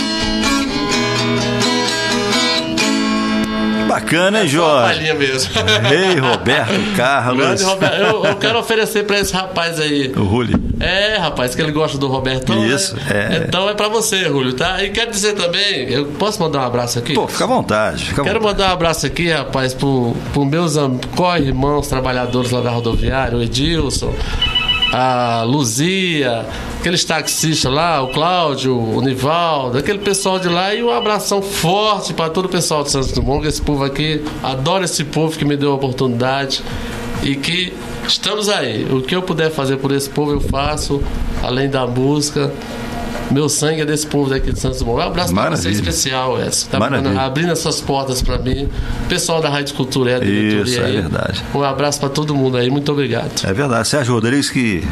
Bacana, 3.89 4.39
hein, 4.39 4.45
uma 4.45 4.49
Jorge? 4.51 4.95
palhinha 4.95 5.15
mesmo. 5.15 5.53
Rei 5.89 6.19
Roberto 6.19 6.97
Carlos. 6.97 7.39
Grande 7.45 7.65
Roberto. 7.65 7.95
Eu, 7.97 8.25
eu 8.25 8.37
quero 8.37 8.59
oferecer 8.59 9.05
pra 9.05 9.19
esse 9.19 9.33
rapaz 9.33 9.81
aí. 9.81 10.13
O 10.17 10.23
Ruli. 10.25 10.55
É, 10.81 11.17
rapaz, 11.17 11.55
que 11.55 11.63
ele 11.63 11.73
gosta 11.73 11.99
do 11.99 12.07
Roberto. 12.07 12.53
Isso, 12.65 12.97
é. 13.11 13.45
Então 13.49 13.69
é 13.69 13.75
pra 13.75 13.89
você, 13.89 14.29
Rúlio, 14.29 14.53
tá? 14.53 14.83
E 14.85 14.91
quero 14.91 15.11
dizer 15.11 15.33
também, 15.35 15.91
eu 15.91 16.07
posso 16.19 16.41
mandar 16.41 16.61
um 16.61 16.67
abraço 16.67 16.99
aqui? 17.01 17.15
Pô, 17.15 17.27
fica 17.27 17.45
à 17.45 17.47
vontade. 17.49 18.05
Fica 18.05 18.23
à 18.23 18.25
Quero 18.25 18.39
vontade. 18.41 18.59
mandar 18.59 18.71
um 18.71 18.75
abraço 18.75 19.07
aqui, 19.07 19.29
rapaz, 19.31 19.75
pro, 19.75 20.15
pro 20.33 20.45
meus 20.45 20.75
co-irmãos 21.17 21.89
trabalhadores 21.89 22.51
lá 22.53 22.61
da 22.61 22.71
rodoviária, 22.71 23.37
o 23.37 23.43
Edilson, 23.43 24.15
a 24.93 25.43
Luzia, 25.43 26.47
aqueles 26.79 27.05
taxistas 27.05 27.71
lá, 27.71 28.03
o 28.03 28.09
Cláudio, 28.09 28.77
o 28.77 29.01
Nivaldo, 29.01 29.79
aquele 29.79 29.99
pessoal 29.99 30.39
de 30.39 30.49
lá 30.49 30.75
e 30.75 30.83
um 30.83 30.91
abração 30.91 31.43
forte 31.43 32.15
para 32.15 32.31
todo 32.31 32.47
o 32.47 32.49
pessoal 32.49 32.83
de 32.83 32.91
Santos 32.91 33.13
Dumont, 33.13 33.43
que 33.43 33.49
esse 33.49 33.61
povo 33.61 33.85
aqui, 33.85 34.25
adoro 34.43 34.85
esse 34.85 35.05
povo 35.05 35.37
que 35.37 35.45
me 35.45 35.57
deu 35.57 35.73
a 35.73 35.75
oportunidade 35.75 36.63
e 37.23 37.37
que 37.37 37.73
estamos 38.07 38.49
aí. 38.49 38.87
O 38.91 39.03
que 39.03 39.15
eu 39.15 39.23
puder 39.23 39.51
fazer 39.51 39.77
por 39.77 39.93
esse 39.93 40.09
povo 40.09 40.33
eu 40.33 40.41
faço, 40.41 41.03
além 41.43 41.69
da 41.69 41.87
música. 41.87 42.53
Meu 43.31 43.49
sangue 43.49 43.83
é 43.83 43.85
desse 43.85 44.07
povo 44.07 44.31
daqui 44.31 44.53
de 44.53 44.59
Santos 44.59 44.79
Dumont. 44.79 44.99
Um 44.99 45.03
abraço 45.07 45.35
para 45.35 45.51
você 45.57 45.69
especial, 45.71 46.41
essa. 46.41 46.67
Tá 46.69 46.79
Maravilha. 46.79 47.21
abrindo 47.21 47.53
as 47.53 47.59
suas 47.59 47.81
portas 47.81 48.23
para 48.23 48.39
mim. 48.39 48.69
Pessoal 49.09 49.43
da 49.43 49.51
Rádio 49.51 49.75
Cultura, 49.75 50.13
é 50.13 50.25
Isso, 50.25 50.81
é 50.81 50.85
aí. 50.85 50.93
verdade. 51.01 51.45
Um 51.55 51.63
abraço 51.63 52.01
para 52.01 52.09
todo 52.09 52.35
mundo 52.35 52.57
aí. 52.57 52.71
Muito 52.71 52.91
obrigado. 52.91 53.31
É 53.45 53.53
verdade. 53.53 53.87
Sérgio 53.87 54.15
Rodrigues 54.15 54.49
que, 54.49 54.83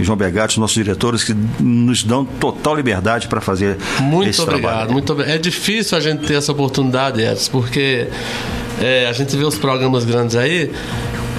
e 0.00 0.04
João 0.04 0.16
Begatti, 0.18 0.58
nossos 0.58 0.74
diretores, 0.74 1.22
que 1.22 1.34
nos 1.60 2.02
dão 2.02 2.24
total 2.24 2.74
liberdade 2.74 3.28
para 3.28 3.40
fazer 3.40 3.76
Muito 4.00 4.30
esse 4.30 4.40
obrigado. 4.40 4.70
trabalho. 4.72 4.92
Muito 4.92 5.12
obri- 5.12 5.30
É 5.30 5.38
difícil 5.38 5.96
a 5.96 6.00
gente 6.00 6.26
ter 6.26 6.34
essa 6.34 6.50
oportunidade, 6.50 7.22
Edson, 7.22 7.52
porque 7.52 8.08
é, 8.80 9.06
a 9.06 9.12
gente 9.12 9.36
vê 9.36 9.44
os 9.44 9.56
programas 9.56 10.04
grandes 10.04 10.34
aí. 10.34 10.72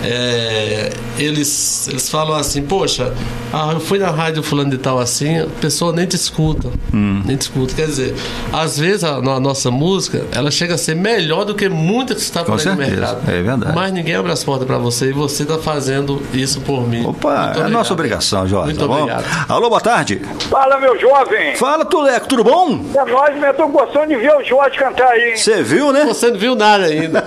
É, 0.06 0.90
eles, 1.18 1.88
eles 1.88 2.10
falam 2.10 2.36
assim, 2.38 2.62
poxa, 2.62 3.14
ah, 3.54 3.72
eu 3.74 3.80
fui 3.80 3.98
na 4.00 4.10
rádio 4.12 4.44
fulano 4.44 4.70
de 4.70 4.78
tal 4.78 5.00
assim, 5.00 5.40
a 5.40 5.48
pessoa 5.62 5.92
nem 5.94 6.06
te 6.06 6.16
escuta. 6.16 6.70
Hum. 6.94 7.22
Nem 7.26 7.36
te 7.38 7.42
escuta. 7.44 7.74
Quer 7.74 7.88
dizer, 7.88 8.16
às 8.54 8.78
vezes 8.78 9.04
a, 9.04 9.16
a 9.16 9.40
nossa 9.40 9.72
música, 9.72 10.24
ela 10.34 10.52
chega 10.52 10.76
a 10.76 10.78
ser 10.78 10.96
melhor 10.96 11.46
do 11.46 11.56
que 11.56 11.68
muitas 11.70 12.18
que 12.18 12.24
está 12.24 12.44
por 12.44 12.60
aí 12.60 12.66
no 12.66 12.76
mercado. 12.76 13.30
é 13.30 13.42
verdade. 13.42 13.74
Mas 13.76 13.92
ninguém 13.94 14.16
abre 14.16 14.32
as 14.32 14.44
portas 14.44 14.68
para 14.68 14.78
você 14.78 15.10
e 15.10 15.14
você 15.14 15.44
está 15.44 15.58
fazendo 15.58 16.22
isso 16.34 16.62
por 16.62 16.88
mim. 16.88 17.06
Opa, 17.06 17.30
Muito 17.30 17.40
é 17.40 17.50
obrigado. 17.50 17.72
nossa 17.72 17.94
obrigação, 17.94 18.48
Jorge. 18.48 18.66
Muito 18.74 18.80
tá 18.80 18.88
bom? 18.88 19.02
obrigado. 19.04 19.46
Alô, 19.50 19.70
boa 19.70 19.82
tarde. 19.82 20.22
Fala, 20.50 20.80
meu 20.80 21.00
jovem. 21.00 21.56
Fala, 21.56 21.86
Tuleco, 21.86 22.28
tudo 22.28 22.44
bom? 22.44 22.80
É 22.96 23.06
nóis, 23.12 23.36
mas 23.36 23.44
eu 23.46 23.54
tô 23.54 23.68
gostando 23.68 24.08
de 24.08 24.16
ver 24.18 24.36
o 24.36 24.44
Jorge 24.44 24.78
cantar 24.78 25.10
aí, 25.10 25.32
hein? 25.32 25.38
Você 25.38 25.64
viu, 25.64 25.92
né? 25.92 26.06
Você 26.06 26.30
não 26.30 26.38
viu 26.40 26.56
nada 26.56 26.86
ainda. 26.86 27.24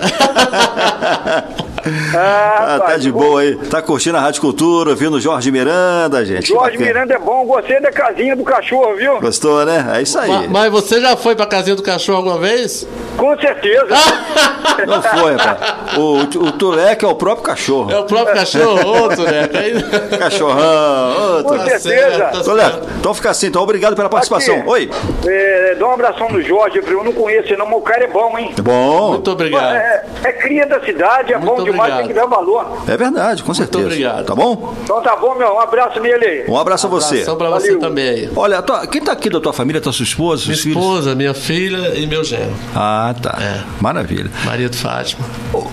Ah, 2.15 2.67
Ah, 2.69 2.79
tá 2.79 2.85
rapaz, 2.85 3.03
de 3.03 3.11
boa 3.11 3.41
aí. 3.41 3.55
Tá 3.57 3.81
curtindo 3.81 4.17
a 4.19 4.21
Rádio 4.21 4.41
Cultura, 4.41 4.91
ouvindo 4.91 5.19
Jorge 5.21 5.51
Miranda, 5.51 6.25
gente. 6.25 6.49
Jorge. 6.49 6.77
Miranda 6.79 7.15
é 7.15 7.19
bom. 7.19 7.45
Gostei 7.47 7.81
da 7.81 7.91
casinha 7.91 8.37
do 8.37 8.45
cachorro, 8.45 8.95
viu? 8.97 9.19
Gostou, 9.21 9.65
né? 9.65 9.93
É 9.97 10.03
isso 10.03 10.19
aí. 10.19 10.29
Ma- 10.31 10.45
Mas 10.49 10.71
você 10.73 11.01
já 11.01 11.17
foi 11.17 11.35
pra 11.35 11.47
casinha 11.47 11.75
do 11.75 11.83
cachorro 11.83 12.19
alguma 12.19 12.39
vez? 12.39 12.87
Com 13.17 13.37
certeza. 13.39 13.87
Não 14.87 15.03
foi, 15.03 15.35
rapaz. 15.37 15.97
O, 15.97 16.15
o 16.47 16.53
Tuleco 16.53 17.05
é 17.05 17.09
o 17.09 17.15
próprio 17.15 17.43
cachorro. 17.45 17.91
É 17.91 17.99
o 17.99 18.05
próprio 18.05 18.35
cachorro, 18.35 18.87
outro, 19.03 19.23
né? 19.25 19.49
Cachorrão. 20.19 21.39
Ô, 21.41 21.45
Com. 21.45 21.59
Tá 21.59 21.79
certeza. 21.79 22.25
tá 22.27 22.41
Tuleco, 22.43 22.87
então 22.99 23.15
fica 23.15 23.31
assim. 23.31 23.47
Então, 23.47 23.63
obrigado 23.63 23.97
pela 23.97 24.09
participação. 24.09 24.57
Aqui. 24.59 24.69
Oi. 24.69 24.91
É, 25.27 25.75
dá 25.75 25.87
um 25.89 25.93
abração 25.93 26.29
no 26.29 26.41
Jorge, 26.43 26.81
eu 26.87 27.05
não 27.05 27.13
conheço 27.13 27.57
não, 27.57 27.67
mas 27.67 27.79
o 27.79 27.83
cara 27.83 28.05
é 28.05 28.07
bom, 28.07 28.39
hein? 28.39 28.55
Bom. 28.63 29.11
Muito 29.13 29.31
obrigado. 29.31 29.75
É, 29.75 30.05
é 30.25 30.33
cria 30.33 30.67
da 30.67 30.81
cidade, 30.85 31.33
é 31.33 31.39
Muito 31.39 31.57
bom 31.57 31.65
demais, 31.65 31.93
obrigado. 31.95 31.99
tem 31.99 32.09
que 32.09 32.15
dar 32.15 32.27
valor. 32.27 32.58
É 32.87 32.97
verdade, 32.97 33.43
com 33.43 33.53
certeza. 33.55 33.85
obrigado. 33.85 34.25
Tá 34.27 34.35
bom? 34.35 34.75
Então 34.83 35.01
tá 35.03 35.17
bom, 35.17 35.35
meu. 35.35 35.55
Um 35.55 35.61
abraço 35.61 36.01
nele 36.01 36.25
aí. 36.25 36.45
Um 36.49 36.57
abraço 36.59 36.87
a 36.87 36.91
você. 36.91 37.15
Abração 37.23 37.37
pra 37.37 37.51
você 37.51 37.67
Valeu. 37.69 37.81
também 37.81 38.09
aí. 38.09 38.31
Olha, 38.37 38.63
tua- 38.63 38.87
quem 38.87 39.01
tá 39.03 39.13
aqui 39.13 39.29
da 39.31 39.41
tua 39.41 39.53
família, 39.53 39.81
tua 39.81 39.93
sua 39.93 40.05
esposa, 40.05 40.45
Minha 40.45 40.55
seus 40.57 40.61
filhos? 40.63 40.79
esposa, 40.83 41.15
minha 41.15 41.35
filha 41.35 41.95
e 41.99 42.07
meu 42.07 42.23
genro. 42.25 42.55
Ah, 42.75 43.15
tá. 43.21 43.37
É. 43.41 43.63
Maravilha. 43.81 44.31
Maria 44.45 44.69
de 44.69 44.77
Fátima. 44.77 45.25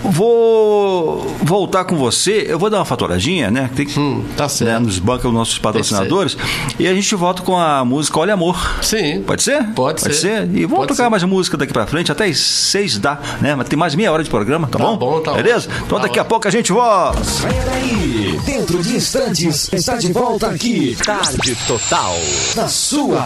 Vou 0.04 1.22
voltar 1.42 1.84
com 1.86 1.96
você. 1.96 2.46
Eu 2.48 2.58
vou 2.58 2.70
dar 2.70 2.78
uma 2.80 2.86
faturadinha, 2.86 3.52
né? 3.52 3.70
Tem 3.76 3.86
que, 3.86 4.00
Hum, 4.00 4.24
tá 4.36 4.44
né, 4.44 4.50
certo. 4.50 4.82
nos 4.84 5.00
bancos 5.00 5.26
os 5.26 5.34
nossos 5.34 5.58
patrocinadores. 5.60 6.38
E 6.80 6.88
a 6.88 6.94
gente 6.94 7.14
volta 7.16 7.42
com 7.42 7.58
a 7.58 7.84
música 7.86 8.20
Olha 8.20 8.34
Amor. 8.34 8.58
Sim. 8.82 9.22
Pode 9.22 9.44
ser? 9.44 9.64
Pode 9.74 10.02
ser. 10.02 10.50
E 10.54 10.62
vamos 10.66 10.78
Pode 10.78 10.88
tocar 10.90 11.04
ser. 11.06 11.10
mais 11.10 11.24
música 11.24 11.58
daqui 11.58 11.72
pra 11.74 11.86
frente, 11.86 12.12
até 12.12 12.26
às 12.26 12.38
seis 12.40 12.98
dá, 12.98 13.20
né? 13.42 13.56
Mas 13.56 13.68
tem 13.70 13.78
mais 13.78 13.94
meia 13.96 14.12
hora 14.12 14.24
de 14.24 14.30
programa, 14.30 14.68
tá, 14.68 14.78
Tá 14.80 14.86
bom? 14.86 14.98
bom, 14.98 15.22
tá 15.22 15.34
Beleza? 15.34 15.68
ótimo. 15.70 15.86
Então 15.86 15.98
Tá 16.00 16.04
daqui 16.08 16.20
a 16.20 16.26
pouco 16.26 16.48
a 16.48 16.52
gente 16.52 16.65
volta. 16.74 17.42
Peraí, 17.42 18.40
dentro 18.46 18.82
de 18.82 18.96
instantes 18.96 19.72
está 19.72 19.98
de 19.98 20.12
volta 20.12 20.50
aqui. 20.50 20.98
Tarde 21.06 21.56
Total. 21.68 22.16
Na 22.56 22.68
sua 22.68 23.26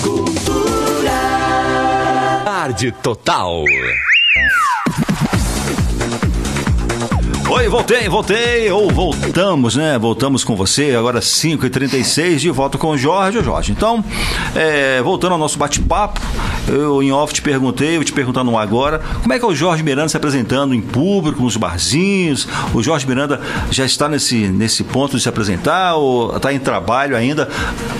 cultura. 0.00 1.12
Tarde 2.44 2.92
Total. 3.02 3.64
Oi, 7.54 7.68
voltei, 7.68 8.08
voltei, 8.08 8.70
ou 8.70 8.90
voltamos, 8.90 9.76
né? 9.76 9.98
Voltamos 9.98 10.42
com 10.42 10.56
você, 10.56 10.96
agora 10.96 11.20
5h36, 11.20 12.36
de 12.38 12.50
volta 12.50 12.78
com 12.78 12.88
o 12.88 12.96
Jorge. 12.96 13.42
Jorge, 13.42 13.72
então, 13.72 14.02
é, 14.56 15.02
voltando 15.02 15.32
ao 15.32 15.38
nosso 15.38 15.58
bate-papo, 15.58 16.18
eu 16.66 17.02
em 17.02 17.12
off 17.12 17.34
te 17.34 17.42
perguntei, 17.42 17.96
vou 17.96 18.04
te 18.04 18.12
perguntar 18.12 18.42
no 18.42 18.58
agora, 18.58 19.02
como 19.20 19.34
é 19.34 19.38
que 19.38 19.44
é 19.44 19.48
o 19.48 19.54
Jorge 19.54 19.82
Miranda 19.82 20.08
se 20.08 20.16
apresentando 20.16 20.74
em 20.74 20.80
público, 20.80 21.42
nos 21.42 21.58
barzinhos? 21.58 22.48
O 22.72 22.82
Jorge 22.82 23.06
Miranda 23.06 23.38
já 23.70 23.84
está 23.84 24.08
nesse, 24.08 24.48
nesse 24.48 24.82
ponto 24.82 25.18
de 25.18 25.22
se 25.22 25.28
apresentar 25.28 25.96
ou 25.96 26.34
está 26.34 26.54
em 26.54 26.58
trabalho 26.58 27.14
ainda? 27.14 27.50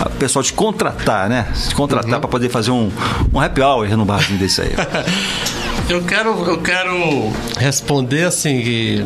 O 0.00 0.10
pessoal 0.16 0.42
te 0.42 0.54
contratar, 0.54 1.28
né? 1.28 1.52
Te 1.68 1.74
contratar 1.74 2.20
para 2.20 2.28
poder 2.28 2.48
fazer 2.48 2.70
um, 2.70 2.90
um 3.30 3.38
happy 3.38 3.60
hour 3.60 3.86
no 3.98 4.06
barzinho 4.06 4.38
desse 4.38 4.62
aí. 4.62 4.72
Eu 5.88 6.02
quero, 6.02 6.30
eu 6.48 6.58
quero 6.58 7.32
responder 7.58 8.24
assim 8.24 8.60
que 8.60 9.04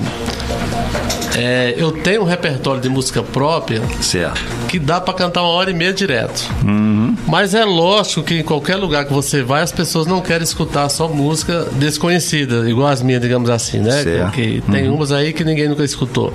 é, 1.36 1.74
eu 1.76 1.92
tenho 1.92 2.22
um 2.22 2.24
repertório 2.24 2.80
de 2.80 2.88
música 2.88 3.22
própria 3.22 3.82
certo. 4.00 4.40
que 4.68 4.78
dá 4.78 5.00
pra 5.00 5.12
cantar 5.12 5.42
uma 5.42 5.50
hora 5.50 5.70
e 5.70 5.74
meia 5.74 5.92
direto. 5.92 6.48
Mas 7.26 7.54
é 7.54 7.64
lógico 7.64 8.22
que 8.22 8.38
em 8.38 8.42
qualquer 8.42 8.76
lugar 8.76 9.04
que 9.04 9.12
você 9.12 9.42
vai, 9.42 9.62
as 9.62 9.72
pessoas 9.72 10.06
não 10.06 10.20
querem 10.20 10.44
escutar 10.44 10.88
só 10.88 11.08
música 11.08 11.66
desconhecida, 11.72 12.68
igual 12.70 12.88
as 12.88 13.02
minhas, 13.02 13.20
digamos 13.20 13.50
assim, 13.50 13.80
né? 13.80 14.02
Certo. 14.02 14.32
Que 14.32 14.62
tem 14.70 14.88
umas 14.88 15.12
aí 15.12 15.32
que 15.32 15.44
ninguém 15.44 15.68
nunca 15.68 15.84
escutou. 15.84 16.32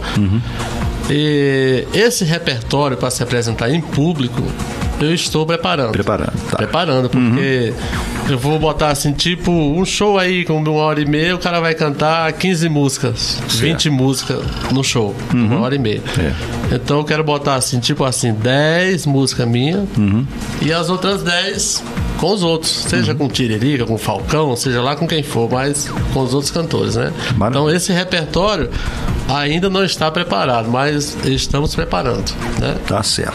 E 1.09 1.87
esse 1.93 2.23
repertório 2.23 2.95
para 2.95 3.09
se 3.09 3.23
apresentar 3.23 3.71
em 3.71 3.81
público, 3.81 4.41
eu 5.01 5.13
estou 5.13 5.45
preparando. 5.45 5.91
Preparando, 5.91 6.33
tá. 6.49 6.57
Preparando, 6.57 7.09
porque 7.09 7.73
eu 8.29 8.37
vou 8.37 8.59
botar 8.59 8.89
assim, 8.89 9.11
tipo, 9.13 9.51
um 9.51 9.83
show 9.85 10.17
aí 10.17 10.45
com 10.45 10.57
uma 10.57 10.71
hora 10.71 11.01
e 11.01 11.05
meia, 11.05 11.35
o 11.35 11.39
cara 11.39 11.59
vai 11.59 11.73
cantar 11.73 12.31
15 12.33 12.69
músicas, 12.69 13.41
20 13.47 13.89
músicas 13.89 14.43
no 14.71 14.83
show, 14.83 15.15
uma 15.33 15.59
hora 15.61 15.75
e 15.75 15.79
meia. 15.79 16.01
É. 16.19 16.75
Então 16.75 16.99
eu 16.99 17.03
quero 17.03 17.23
botar 17.23 17.55
assim, 17.55 17.79
tipo 17.79 18.03
assim, 18.03 18.33
10 18.33 19.05
músicas 19.05 19.47
minhas 19.47 19.87
e 20.61 20.71
as 20.71 20.89
outras 20.89 21.23
10 21.23 21.83
com 22.19 22.33
os 22.33 22.43
outros, 22.43 22.71
seja 22.71 23.15
com 23.15 23.27
Tiririca, 23.27 23.85
com 23.85 23.97
Falcão, 23.97 24.55
seja 24.55 24.81
lá 24.81 24.95
com 24.95 25.07
quem 25.07 25.23
for, 25.23 25.49
mas 25.51 25.89
com 26.13 26.21
os 26.21 26.33
outros 26.33 26.51
cantores, 26.51 26.95
né? 26.95 27.11
Maravilha. 27.35 27.59
Então 27.61 27.75
esse 27.75 27.91
repertório 27.91 28.69
ainda 29.27 29.69
não 29.69 29.83
está 29.83 30.11
preparado, 30.11 30.69
mas 30.69 31.17
estamos 31.25 31.73
preparando, 31.75 32.31
né? 32.59 32.75
Tá 32.87 33.01
certo. 33.01 33.33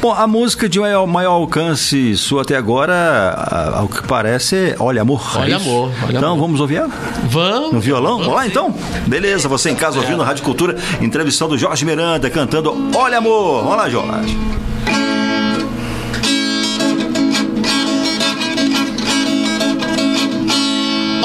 Bom, 0.00 0.12
a 0.12 0.26
música 0.26 0.68
de 0.68 0.78
maior, 0.78 1.06
maior 1.06 1.32
alcance 1.32 2.16
sua 2.16 2.42
até 2.42 2.56
agora, 2.56 3.74
ao 3.74 3.88
que 3.88 4.02
parece, 4.06 4.56
é 4.56 4.76
Olha 4.78 5.02
Amor. 5.02 5.20
é 5.34 5.38
Olha 5.38 5.56
isso? 5.56 5.68
Amor, 5.68 5.90
Olha 6.04 6.16
então 6.16 6.32
Amor. 6.32 6.40
vamos 6.40 6.60
ouvir 6.60 6.76
ela? 6.76 6.90
Vamos. 7.28 7.72
No 7.72 7.80
violão? 7.80 8.18
Vamos 8.18 8.34
lá 8.34 8.42
sim. 8.42 8.48
então? 8.48 8.74
Beleza, 9.06 9.48
você 9.48 9.70
em 9.70 9.74
casa 9.76 9.98
ouvindo 9.98 10.22
Rádio 10.22 10.44
Cultura, 10.44 10.76
entrevistando 11.00 11.54
o 11.54 11.58
Jorge 11.58 11.84
Miranda, 11.84 12.28
cantando 12.30 12.74
Olha 12.94 13.18
Amor. 13.18 13.62
Vamos 13.62 13.76
lá, 13.76 13.88
Jorge. 13.88 14.38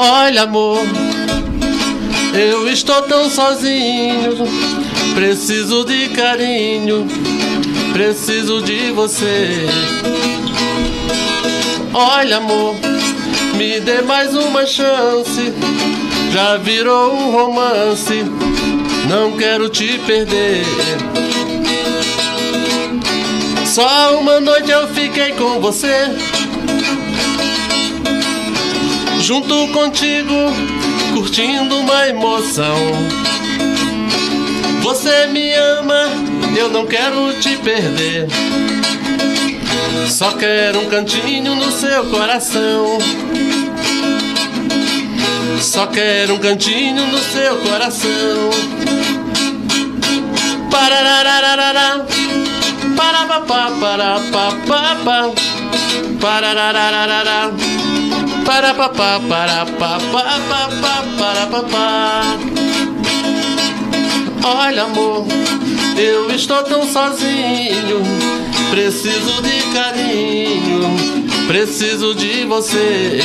Olha, 0.06 0.42
amor, 0.42 0.80
eu 2.34 2.68
estou 2.68 3.00
tão 3.02 3.30
sozinho. 3.30 4.46
Preciso 5.14 5.82
de 5.82 6.10
carinho, 6.10 7.08
preciso 7.94 8.60
de 8.60 8.92
você. 8.92 9.66
Olha, 11.94 12.36
amor, 12.36 12.74
me 13.56 13.80
dê 13.80 14.02
mais 14.02 14.36
uma 14.36 14.66
chance. 14.66 15.54
Já 16.34 16.58
virou 16.58 17.14
um 17.14 17.30
romance, 17.30 18.24
não 19.08 19.38
quero 19.38 19.70
te 19.70 19.98
perder. 20.06 20.66
Só 23.64 24.18
uma 24.20 24.38
noite 24.38 24.70
eu 24.70 24.86
fiquei 24.88 25.32
com 25.32 25.60
você. 25.60 26.33
Junto 29.24 29.68
contigo, 29.68 30.34
curtindo 31.14 31.78
uma 31.78 32.08
emoção. 32.08 32.76
Você 34.82 35.26
me 35.28 35.50
ama, 35.54 36.10
eu 36.54 36.68
não 36.68 36.84
quero 36.84 37.32
te 37.40 37.56
perder. 37.56 38.28
Só 40.10 40.32
quero 40.32 40.78
um 40.80 40.90
cantinho 40.90 41.54
no 41.54 41.72
seu 41.72 42.04
coração. 42.10 42.98
Só 45.58 45.86
quero 45.86 46.34
um 46.34 46.38
cantinho 46.38 47.06
no 47.06 47.18
seu 47.18 47.56
coração. 47.60 48.50
Pararararará. 50.70 52.04
Parapapá, 52.94 53.70
parapapá. 53.80 55.30
Pararararará. 58.44 59.14
Parapapá, 59.26 59.98
parapapá, 60.12 61.04
parapapá. 61.18 62.22
Olha, 64.44 64.82
amor, 64.82 65.26
eu 65.96 66.30
estou 66.30 66.62
tão 66.64 66.86
sozinho. 66.86 68.02
Preciso 68.70 69.40
de 69.42 69.62
carinho, 69.72 70.96
preciso 71.46 72.14
de 72.14 72.44
você. 72.44 73.20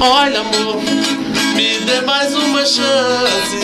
Olha, 0.00 0.40
amor, 0.40 0.80
me 1.54 1.78
dê 1.80 2.00
mais 2.06 2.34
uma 2.34 2.64
chance. 2.64 3.58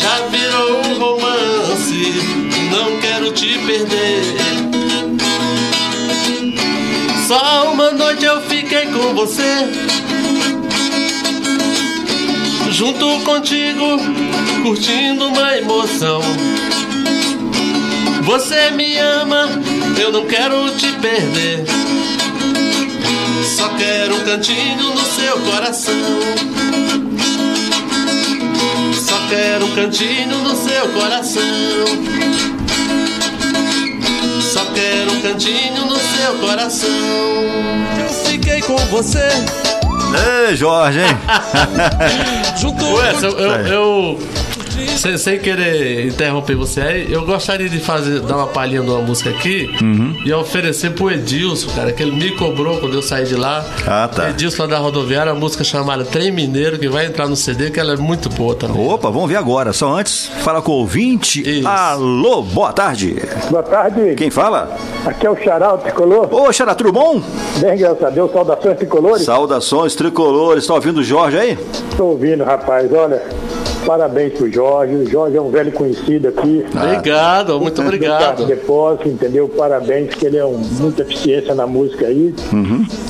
Já 0.00 0.26
virou 0.26 0.80
um 0.80 0.98
romance, 0.98 2.12
não 2.70 2.98
quero 3.00 3.30
te 3.32 3.58
perder. 3.58 4.93
Só 7.26 7.72
uma 7.72 7.90
noite 7.90 8.22
eu 8.22 8.38
fiquei 8.42 8.86
com 8.86 9.14
você. 9.14 9.66
Junto 12.70 13.20
contigo, 13.20 13.98
curtindo 14.62 15.28
uma 15.28 15.56
emoção. 15.56 16.20
Você 18.24 18.70
me 18.72 18.98
ama, 18.98 19.48
eu 19.98 20.12
não 20.12 20.26
quero 20.26 20.70
te 20.76 20.92
perder. 20.92 21.64
Só 23.56 23.70
quero 23.70 24.16
um 24.16 24.24
cantinho 24.24 24.90
no 24.90 25.04
seu 25.06 25.38
coração. 25.50 25.94
Só 29.02 29.18
quero 29.30 29.64
um 29.64 29.74
cantinho 29.74 30.38
no 30.42 30.54
seu 30.56 30.88
coração. 30.88 32.23
Quero 34.74 35.12
um 35.12 35.20
cantinho 35.20 35.86
no 35.86 35.96
seu 35.96 36.34
coração. 36.40 36.88
Eu 38.00 38.08
fiquei 38.08 38.60
com 38.60 38.76
você. 38.86 39.28
Ei, 40.48 40.56
Jorge, 40.56 41.00
hein? 41.00 41.16
Junto 42.56 42.84
Ué, 42.94 43.12
eu, 43.22 43.38
eu, 43.38 43.66
eu 43.66 44.18
sem, 44.96 45.16
sem, 45.18 45.38
querer 45.38 46.06
interromper 46.06 46.54
você 46.56 46.80
aí, 46.80 47.12
eu 47.12 47.24
gostaria 47.24 47.68
de 47.68 47.78
fazer, 47.78 48.20
dar 48.20 48.36
uma 48.36 48.46
palhinha 48.46 48.82
de 48.82 48.90
uma 48.90 49.00
música 49.00 49.30
aqui 49.30 49.70
Uhum. 49.80 50.16
e 50.24 50.32
oferecer 50.32 50.90
pro 50.90 51.10
Edilson, 51.10 51.70
cara, 51.74 51.92
que 51.92 52.02
ele 52.02 52.12
me 52.12 52.30
cobrou 52.36 52.78
quando 52.78 52.94
eu 52.94 53.02
saí 53.02 53.24
de 53.24 53.34
lá. 53.36 53.64
Ah, 53.86 54.08
tá. 54.08 54.30
Edilson 54.30 54.62
lá 54.62 54.68
da 54.68 54.78
rodoviária, 54.78 55.32
a 55.32 55.34
música 55.34 55.62
chamada 55.64 56.04
Trem 56.04 56.30
Mineiro, 56.30 56.78
que 56.78 56.88
vai 56.88 57.06
entrar 57.06 57.28
no 57.28 57.36
CD, 57.36 57.70
que 57.70 57.78
ela 57.80 57.94
é 57.94 57.96
muito 57.96 58.28
boa 58.28 58.54
também. 58.54 58.86
Opa, 58.88 59.10
vamos 59.10 59.28
ver 59.28 59.36
agora. 59.36 59.72
Só 59.72 59.92
antes, 59.92 60.30
fala 60.42 60.60
com 60.62 60.72
o 60.72 60.76
ouvinte. 60.76 61.40
Isso. 61.48 61.68
Alô, 61.68 62.42
boa 62.42 62.72
tarde. 62.72 63.16
Boa 63.50 63.62
tarde, 63.62 64.14
Quem 64.16 64.30
fala? 64.30 64.76
aqui 65.04 65.26
é 65.26 65.30
o 65.30 65.36
Charal 65.36 65.78
Tricolor. 65.78 66.28
Ô, 66.32 66.52
Xará, 66.52 66.74
tudo 66.74 66.92
bom? 66.92 67.22
Bem, 67.58 67.76
graças 67.76 68.02
a 68.02 68.10
Deus, 68.10 68.32
saudações 68.32 68.76
tricolores. 68.78 69.24
Saudações 69.24 69.94
tricolores. 69.94 70.66
Tá 70.66 70.74
ouvindo 70.74 70.98
o 71.00 71.04
Jorge 71.04 71.36
aí? 71.38 71.58
Estou 71.90 72.10
ouvindo, 72.12 72.42
rapaz, 72.44 72.90
olha, 72.92 73.22
parabéns 73.86 74.32
pro 74.34 74.50
Jorge. 74.50 74.94
O 74.94 75.10
Jorge 75.10 75.36
é 75.36 75.40
um 75.40 75.50
velho 75.50 75.72
conhecido 75.72 76.28
aqui. 76.28 76.64
Obrigado, 76.74 77.58
muito 77.60 77.80
Do 77.80 77.82
obrigado. 77.86 78.44
Depósito, 78.46 79.08
entendeu? 79.08 79.48
Parabéns, 79.48 80.14
que 80.14 80.26
ele 80.26 80.36
é 80.36 80.44
um, 80.44 80.56
muita 80.58 81.02
eficiência 81.02 81.54
na 81.54 81.66
música 81.66 82.06
aí. 82.06 82.34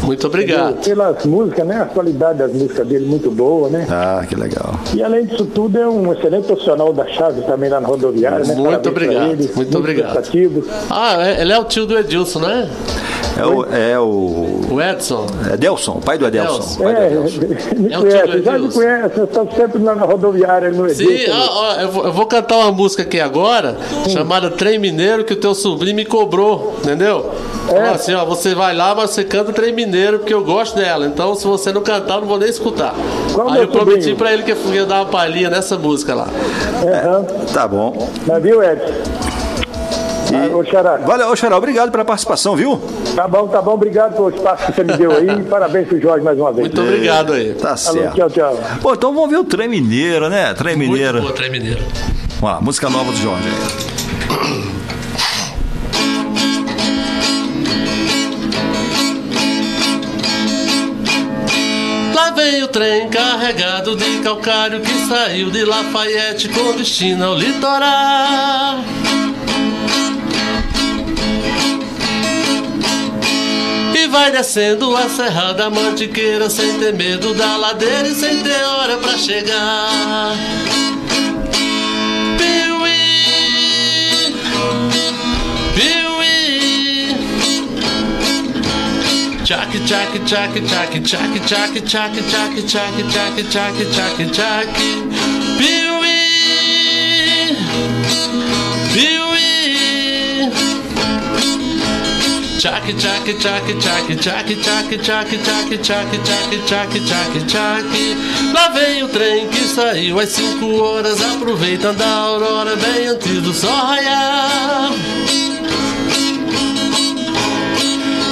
Muito 0.03 0.27
obrigado. 0.27 0.83
Pelas 0.85 1.25
músicas, 1.25 1.67
né? 1.67 1.81
A 1.81 1.85
qualidade 1.87 2.39
das 2.39 2.53
músicas 2.53 2.87
dele 2.87 3.07
muito 3.07 3.31
boa, 3.31 3.69
né? 3.69 3.87
Ah, 3.91 4.25
que 4.29 4.35
legal. 4.35 4.75
E 4.95 5.03
além 5.03 5.25
disso 5.27 5.45
tudo, 5.47 5.79
é 5.79 5.87
um 5.89 6.13
excelente 6.13 6.47
profissional 6.47 6.93
da 6.93 7.07
chave 7.07 7.43
também 7.43 7.71
lá 7.71 7.81
na 7.81 7.89
rodoviária, 7.89 8.45
né? 8.45 8.55
Muito 8.55 8.65
Parabéns 8.65 8.87
obrigado, 8.89 9.31
ele, 9.33 9.51
muito 9.55 9.79
obrigado. 9.79 10.13
prestativo. 10.13 10.65
Ah, 10.91 11.27
é- 11.29 11.41
ele 11.41 11.53
é 11.53 11.59
o 11.59 11.65
tio 11.65 11.87
do 11.87 11.99
Edilson, 11.99 12.41
né? 12.41 12.69
É 13.37 13.45
o, 13.45 13.65
é 13.75 13.99
o 13.99 14.61
O 14.71 14.81
Edson. 14.81 15.27
é 15.53 15.57
Delson, 15.57 16.01
pai 16.05 16.17
do 16.19 16.27
Edelson. 16.27 16.59
Delson. 16.59 16.83
Pai 16.85 16.95
do 16.95 17.01
É, 17.01 17.07
Edelson. 17.07 17.41
me 17.77 17.93
É 17.93 17.97
conhece, 17.99 18.43
já 18.43 18.59
me 18.59 18.73
conhece, 18.73 19.19
eu 19.19 19.25
estou 19.25 19.49
sempre 19.57 19.83
lá 19.83 19.95
na 19.97 20.05
rodoviária 20.05 20.71
no 20.71 20.89
Sim, 20.89 21.05
Edilson. 21.05 21.33
ó, 21.33 21.49
ó, 21.77 21.81
eu, 21.81 21.89
vou, 21.91 22.05
eu 22.07 22.13
vou 22.13 22.27
cantar 22.27 22.59
uma 22.59 22.71
música 22.73 23.03
aqui 23.03 23.19
agora, 23.21 23.77
chamada 24.09 24.51
Trem 24.51 24.79
Mineiro, 24.79 25.25
que 25.25 25.33
o 25.33 25.37
teu 25.37 25.55
sobrinho 25.55 25.97
me 25.97 26.05
cobrou, 26.05 26.75
entendeu? 26.79 27.31
Falou 27.67 27.83
assim, 27.95 28.15
ó, 28.15 28.25
você 28.25 28.55
vai 28.55 28.75
lá, 28.77 28.95
mas 28.95 29.11
você 29.11 29.25
canta 29.25 29.53
Trem 29.53 29.73
Mineiro, 29.73 30.19
porque 30.21 30.35
eu 30.35 30.45
gosto 30.45 30.77
dela. 30.77 31.07
Então, 31.07 31.35
se 31.35 31.47
você 31.47 31.73
não 31.73 31.81
cantar, 31.83 32.17
eu 32.17 32.21
não 32.21 32.29
vou 32.29 32.39
nem 32.39 32.49
escutar. 32.49 32.95
Qual 33.33 33.49
Aí 33.49 33.55
meu 33.55 33.63
eu 33.63 33.69
prometi 33.69 34.15
pra 34.15 34.33
ele 34.33 34.43
que 34.43 34.53
eu 34.53 34.57
ia 34.75 34.85
dar 34.87 34.97
uma 34.97 35.07
palhinha 35.07 35.49
nessa 35.51 35.77
música 35.79 36.15
lá. 36.15 36.29
Aham. 36.83 37.25
Tá 37.53 37.67
bom. 37.67 38.09
Mas 38.27 38.43
viu, 38.43 38.63
Edson? 38.63 38.93
Ah, 40.35 40.57
Ô, 40.57 40.65
Xará, 40.65 40.97
Valeu, 40.99 41.29
ô, 41.31 41.37
Xará, 41.37 41.57
obrigado 41.57 41.91
pela 41.91 42.05
participação, 42.05 42.57
viu? 42.57 42.81
tá 43.15 43.27
bom, 43.29 43.47
tá 43.49 43.63
bom, 43.63 43.73
obrigado 43.75 44.15
pelo 44.15 44.31
espaço 44.31 44.67
que 44.67 44.73
você 44.73 44.85
me 44.85 44.97
deu 44.97 45.13
aí. 45.13 45.43
Parabéns 45.49 45.89
pro 45.89 46.01
Jorge 46.01 46.25
mais 46.25 46.39
uma 46.39 46.53
vez. 46.53 46.69
Muito 46.69 46.81
obrigado 46.81 47.33
aí. 47.33 47.55
Tá 47.55 47.71
Alô, 47.71 47.77
certo. 48.01 48.15
tchau, 48.15 48.31
tchau. 48.31 48.59
Bom, 48.83 48.93
então 48.95 49.15
vamos 49.15 49.31
ver 49.31 49.37
o 49.39 49.45
trem 49.45 49.69
mineiro, 49.69 50.29
né? 50.29 50.53
Trem 50.55 50.77
mineiro. 50.77 51.15
Muito 51.23 51.25
boa, 51.25 51.35
Trem 51.35 51.51
Mineiro. 51.51 51.81
Vamos 52.41 52.55
lá, 52.57 52.61
música 52.61 52.91
nova 52.91 53.11
do 53.13 53.17
Jorge 53.19 53.45
aí. 53.49 54.95
Lá 62.15 62.31
vem 62.31 62.63
o 62.63 62.69
trem 62.69 63.09
carregado 63.09 63.97
de 63.97 64.19
calcário 64.23 64.81
que 64.81 64.93
saiu 65.09 65.51
de 65.51 65.65
Lafayette 65.65 66.49
com 66.49 66.73
destino 66.77 67.25
ao 67.25 67.35
litoral. 67.35 68.79
E 73.97 74.09
vai 74.09 74.31
descendo 74.33 74.95
a 74.97 75.09
Serra 75.09 75.53
da 75.53 75.71
Mantiqueira 75.71 76.51
sem 76.51 76.79
ter 76.79 76.93
medo 76.93 77.33
da 77.33 77.57
ladeira 77.57 78.09
e 78.09 78.15
sem 78.15 78.43
ter 78.43 78.65
hora 78.65 78.99
pra 78.99 79.17
chegar. 79.17 80.35
Piuí, 82.37 84.35
Piuí. 85.75 87.17
Tchac, 89.45 89.79
tchac, 89.87 90.19
tchac, 90.27 90.61
tchac, 90.61 91.01
tchac, 91.01 91.41
tchac, 91.41 91.81
tchac, 91.81 92.23
tchac, 92.23 92.63
tchac, 92.63 93.03
tchac, 93.05 93.45
tchac, 93.45 93.77
tchac, 93.93 94.27
tchac. 94.33 95.24
Tchac, 102.65 102.81
tchac, 102.97 103.25
tchac, 103.39 103.75
tchac, 103.79 104.17
tchac, 104.17 104.57
tchac, 104.57 104.97
tchac, 104.97 105.37
tchac, 105.37 105.79
tchac, 105.83 106.09
tchac, 106.23 106.63
tchac, 106.65 106.99
tchac, 106.99 107.47
tchac. 107.47 107.85
Lá 108.55 108.69
vem 108.71 109.03
o 109.03 109.09
trem 109.09 109.49
que 109.49 109.69
saiu 109.69 110.19
às 110.19 110.31
cinco 110.31 110.81
horas, 110.81 111.21
aproveitando 111.21 112.01
a 112.01 112.09
aurora 112.09 112.75
bem 112.77 113.09
antes 113.09 113.43
do 113.43 113.53
sol 113.53 113.71
raiar. 113.71 114.93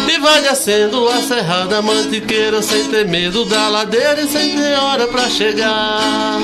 E 0.09 0.19
vai 0.19 0.41
descendo 0.41 1.07
a 1.11 1.21
Serra 1.21 1.67
da 1.67 1.83
Mantiqueira 1.83 2.63
sem 2.63 2.85
ter 2.85 3.07
medo 3.07 3.45
da 3.45 3.69
ladeira 3.69 4.23
e 4.23 4.29
sem 4.29 4.57
ter 4.57 4.79
hora 4.79 5.07
pra 5.09 5.29
chegar. 5.29 6.41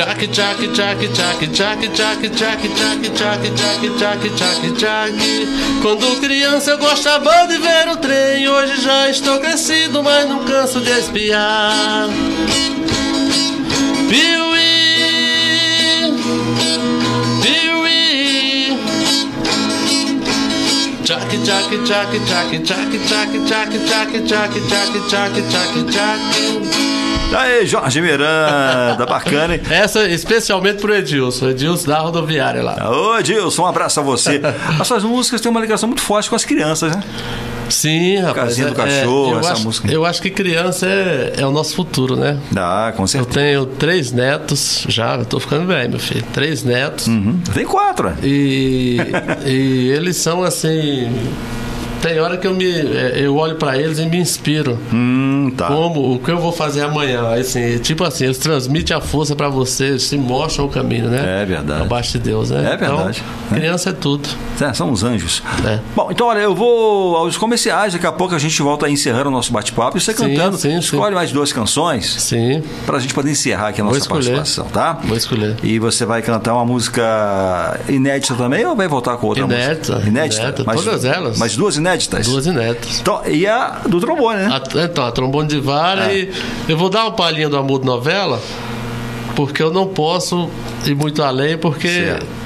Tchac, 0.00 0.16
tchac, 0.32 0.56
tchac, 0.72 0.98
tchac, 1.12 1.38
tchac, 1.52 1.78
tchac, 1.92 2.20
tchac, 2.32 2.62
tchac, 2.74 3.02
tchac, 3.14 3.42
tchac, 3.54 3.82
tchac, 3.98 4.22
tchac, 4.34 4.62
tchac. 4.78 5.12
Quando 5.82 6.18
criança 6.22 6.70
eu 6.70 6.78
gostava 6.78 7.46
de 7.46 7.58
ver 7.58 7.86
o 7.86 7.96
trem, 7.98 8.48
hoje 8.48 8.80
já 8.80 9.10
estou 9.10 9.38
crescido, 9.40 10.02
mas 10.02 10.26
não 10.26 10.42
canso 10.46 10.80
de 10.80 10.90
espiar. 10.90 12.08
Piuí, 14.08 14.78
Piuí. 17.42 18.78
Tchac, 21.04 21.28
tchac, 21.44 21.78
tchac, 21.84 22.20
tchac, 22.24 22.58
tchac, 22.60 22.98
tchac, 23.06 23.38
tchac, 23.44 23.70
tchac, 23.84 24.12
tchac, 24.24 24.52
tchac, 24.66 24.92
tchac, 25.10 25.34
tchac, 25.50 25.84
tchac. 25.92 26.89
Aí, 27.32 27.64
Jorge 27.64 28.00
Miranda, 28.00 29.06
bacana, 29.06 29.54
hein? 29.54 29.60
Essa 29.70 30.08
especialmente 30.08 30.80
pro 30.80 30.94
Edilson, 30.94 31.50
Edilson 31.50 31.88
da 31.88 31.98
rodoviária 32.00 32.62
lá. 32.62 32.90
Ô, 32.90 33.16
Edilson, 33.18 33.62
um 33.62 33.66
abraço 33.66 34.00
a 34.00 34.02
você. 34.02 34.40
As 34.80 34.86
suas 34.86 35.04
músicas 35.04 35.40
têm 35.40 35.50
uma 35.50 35.60
ligação 35.60 35.88
muito 35.88 36.02
forte 36.02 36.28
com 36.28 36.34
as 36.36 36.44
crianças, 36.44 36.94
né? 36.94 37.02
Sim, 37.68 38.16
rapaz. 38.18 38.48
Casinha 38.48 38.66
do 38.66 38.72
é- 38.72 38.84
Cachorro, 38.84 39.32
eu 39.34 39.38
essa 39.40 39.52
acho, 39.52 39.62
música. 39.62 39.92
Eu 39.92 40.04
acho 40.04 40.20
que 40.20 40.28
criança 40.30 40.86
é, 40.86 41.34
é 41.38 41.46
o 41.46 41.52
nosso 41.52 41.76
futuro, 41.76 42.16
né? 42.16 42.36
Ah, 42.56 42.92
com 42.96 43.04
Eu 43.04 43.06
certeza. 43.06 43.32
tenho 43.38 43.64
três 43.66 44.10
netos 44.10 44.84
já, 44.88 45.14
eu 45.14 45.24
tô 45.24 45.38
ficando 45.38 45.66
velho, 45.68 45.88
meu 45.90 46.00
filho. 46.00 46.24
Três 46.32 46.64
netos. 46.64 47.06
Uhum. 47.06 47.38
Tem 47.54 47.64
quatro, 47.64 48.10
né? 48.10 48.16
E, 48.24 48.98
e 49.46 49.88
eles 49.92 50.16
são 50.16 50.42
assim. 50.42 51.08
Tem 52.02 52.18
hora 52.18 52.36
que 52.36 52.46
eu 52.46 52.54
me 52.54 52.66
é, 52.70 53.14
eu 53.16 53.36
olho 53.36 53.56
pra 53.56 53.76
eles 53.76 53.98
e 53.98 54.06
me 54.06 54.16
inspiro. 54.18 54.78
Hum, 54.92 55.52
tá. 55.56 55.66
Como 55.66 56.14
o 56.14 56.18
que 56.18 56.30
eu 56.30 56.38
vou 56.38 56.50
fazer 56.52 56.82
amanhã? 56.82 57.34
Assim, 57.34 57.78
tipo 57.78 58.04
assim, 58.04 58.24
eles 58.24 58.38
transmitem 58.38 58.96
a 58.96 59.00
força 59.00 59.36
pra 59.36 59.48
você, 59.48 59.84
eles 59.84 60.04
se 60.04 60.16
mostram 60.16 60.64
o 60.64 60.68
caminho, 60.68 61.08
né? 61.08 61.42
É 61.42 61.44
verdade. 61.44 61.82
Abaixo 61.82 62.12
de 62.12 62.20
Deus, 62.20 62.50
né? 62.50 62.72
É 62.72 62.76
verdade. 62.76 63.22
Então, 63.46 63.58
criança 63.58 63.90
é 63.90 63.92
tudo. 63.92 64.28
É, 64.60 64.72
são 64.72 64.90
os 64.90 65.04
anjos. 65.04 65.42
É. 65.66 65.78
Bom, 65.94 66.08
então 66.10 66.26
olha, 66.28 66.38
eu 66.40 66.54
vou 66.54 67.16
aos 67.16 67.36
comerciais, 67.36 67.92
daqui 67.92 68.06
a 68.06 68.12
pouco 68.12 68.34
a 68.34 68.38
gente 68.38 68.60
volta 68.62 68.88
encerrando 68.88 69.28
o 69.28 69.32
nosso 69.32 69.52
bate-papo. 69.52 69.96
E 69.96 70.00
você 70.00 70.12
Sim, 70.14 70.34
cantando, 70.34 70.56
sim, 70.56 70.70
sim. 70.72 70.78
escolhe 70.78 71.14
mais 71.14 71.30
duas 71.32 71.52
canções 71.52 72.06
Sim, 72.22 72.62
pra 72.86 72.98
gente 72.98 73.12
poder 73.12 73.30
encerrar 73.30 73.68
aqui 73.68 73.80
a 73.80 73.84
nossa 73.84 74.08
participação, 74.08 74.64
tá? 74.66 74.98
vou 75.04 75.16
escolher. 75.16 75.56
E 75.62 75.78
você 75.78 76.04
vai 76.06 76.22
cantar 76.22 76.54
uma 76.54 76.64
música 76.64 77.78
inédita 77.88 78.34
também 78.34 78.64
ou 78.64 78.74
vai 78.74 78.88
voltar 78.88 79.16
com 79.16 79.26
outra 79.26 79.44
Inédita, 79.44 79.92
música? 79.94 80.08
Inédita. 80.08 80.42
inédita, 80.42 80.64
Mais- 80.64 80.80
todas 80.82 81.04
elas. 81.04 81.38
Mais 81.38 81.56
duas 81.56 81.76
inéditas? 81.76 81.89
Duas 82.26 82.46
e 82.46 82.50
netas. 82.52 83.00
Então, 83.00 83.22
e 83.26 83.46
a 83.46 83.80
do 83.86 84.00
trombone, 84.00 84.38
né? 84.40 84.48
A, 84.52 84.84
então, 84.84 85.04
a 85.06 85.12
trombone 85.12 85.48
de 85.48 85.60
vara 85.60 86.12
É. 86.12 86.16
e 86.18 86.32
eu 86.68 86.76
vou 86.76 86.88
dar 86.90 87.02
uma 87.04 87.12
palhinha 87.12 87.48
do 87.48 87.56
amor 87.56 87.80
de 87.80 87.86
novela, 87.86 88.40
porque 89.36 89.62
eu 89.62 89.72
não 89.72 89.86
posso 89.86 90.48
ir 90.86 90.94
muito 90.94 91.22
além, 91.22 91.56
porque 91.58 91.88
Certo. 91.88 92.40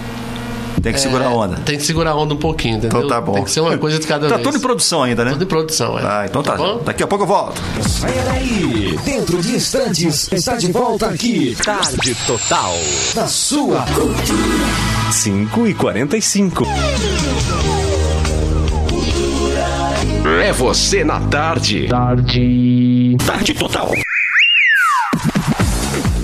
Tem 0.83 0.93
que 0.93 1.01
segurar 1.01 1.29
a 1.29 1.31
onda. 1.31 1.57
tem 1.65 1.79
que 1.79 1.83
segurar 1.83 2.11
a 2.11 2.15
onda 2.15 2.35
um 2.35 2.37
pouquinho, 2.37 2.77
entendeu? 2.77 2.99
Então 2.99 3.09
tá 3.09 3.19
bom. 3.19 3.33
Tem 3.33 3.45
que 3.45 3.51
ser 3.51 3.61
uma 3.61 3.79
coisa 3.79 3.99
de 3.99 4.07
cada 4.07 4.29
Tá 4.29 4.35
vez. 4.35 4.47
tudo 4.47 4.59
em 4.59 4.61
produção 4.61 5.03
ainda, 5.03 5.25
né? 5.25 5.31
Tudo 5.31 5.45
em 5.45 5.47
produção, 5.47 5.99
é. 5.99 6.03
Ah, 6.03 6.27
então 6.29 6.43
tá. 6.43 6.57
bom? 6.57 6.83
Daqui 6.85 7.03
a 7.03 7.07
pouco 7.07 7.25
eu 7.25 7.29
volto. 7.29 7.63
Peraí, 8.03 8.99
dentro 9.03 9.41
de 9.41 9.57
instantes 9.57 10.31
está 10.31 10.57
de 10.57 10.71
volta 10.71 11.07
aqui. 11.07 11.57
Tarde 11.65 12.15
Total. 12.27 12.75
Na 13.15 13.27
sua 13.27 13.83
5 15.11 15.67
e 15.67 15.73
45. 15.73 16.67
É 20.43 20.53
você 20.53 21.05
na 21.05 21.21
tarde. 21.21 21.87
Tarde. 21.89 23.17
Tarde 23.27 23.55
Total. 23.55 23.91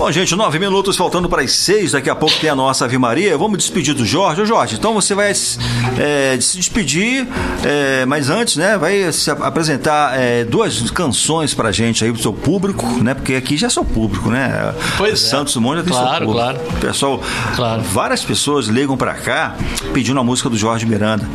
Bom, 0.00 0.10
gente, 0.10 0.34
nove 0.34 0.58
minutos 0.58 0.96
faltando 0.96 1.28
para 1.28 1.42
as 1.42 1.52
seis. 1.52 1.92
Daqui 1.92 2.08
a 2.08 2.14
pouco 2.14 2.34
tem 2.40 2.48
a 2.48 2.54
nossa 2.56 2.86
Ave 2.86 2.96
Maria. 2.96 3.36
Vamos 3.36 3.58
despedir 3.58 3.92
do 3.92 4.06
Jorge. 4.06 4.40
Ô, 4.40 4.46
Jorge, 4.46 4.76
então 4.76 4.94
você 4.94 5.14
vai 5.14 5.30
é, 5.30 6.38
se 6.40 6.56
despedir, 6.56 7.28
é, 7.62 8.06
mas 8.06 8.30
antes, 8.30 8.56
né, 8.56 8.78
vai 8.78 9.12
se 9.12 9.30
ap- 9.30 9.42
apresentar 9.42 10.18
é, 10.18 10.42
duas 10.42 10.90
canções 10.90 11.52
pra 11.52 11.70
gente 11.70 12.02
aí, 12.02 12.10
pro 12.10 12.20
seu 12.22 12.32
público, 12.32 12.86
né? 13.04 13.12
Porque 13.12 13.34
aqui 13.34 13.58
já 13.58 13.66
é 13.66 13.70
seu 13.70 13.84
público, 13.84 14.30
né? 14.30 14.74
Pois 14.96 15.12
é. 15.12 15.16
Santos 15.16 15.52
Dumont 15.52 15.76
já 15.76 15.82
tem 15.84 15.92
Claro, 15.92 16.08
seu 16.08 16.26
público. 16.26 16.32
claro. 16.34 16.58
Pessoal, 16.80 17.20
Claro. 17.54 17.82
várias 17.82 18.24
pessoas 18.24 18.68
ligam 18.68 18.96
pra 18.96 19.12
cá 19.12 19.54
pedindo 19.92 20.18
a 20.18 20.24
música 20.24 20.48
do 20.48 20.56
Jorge 20.56 20.86
Miranda. 20.86 21.28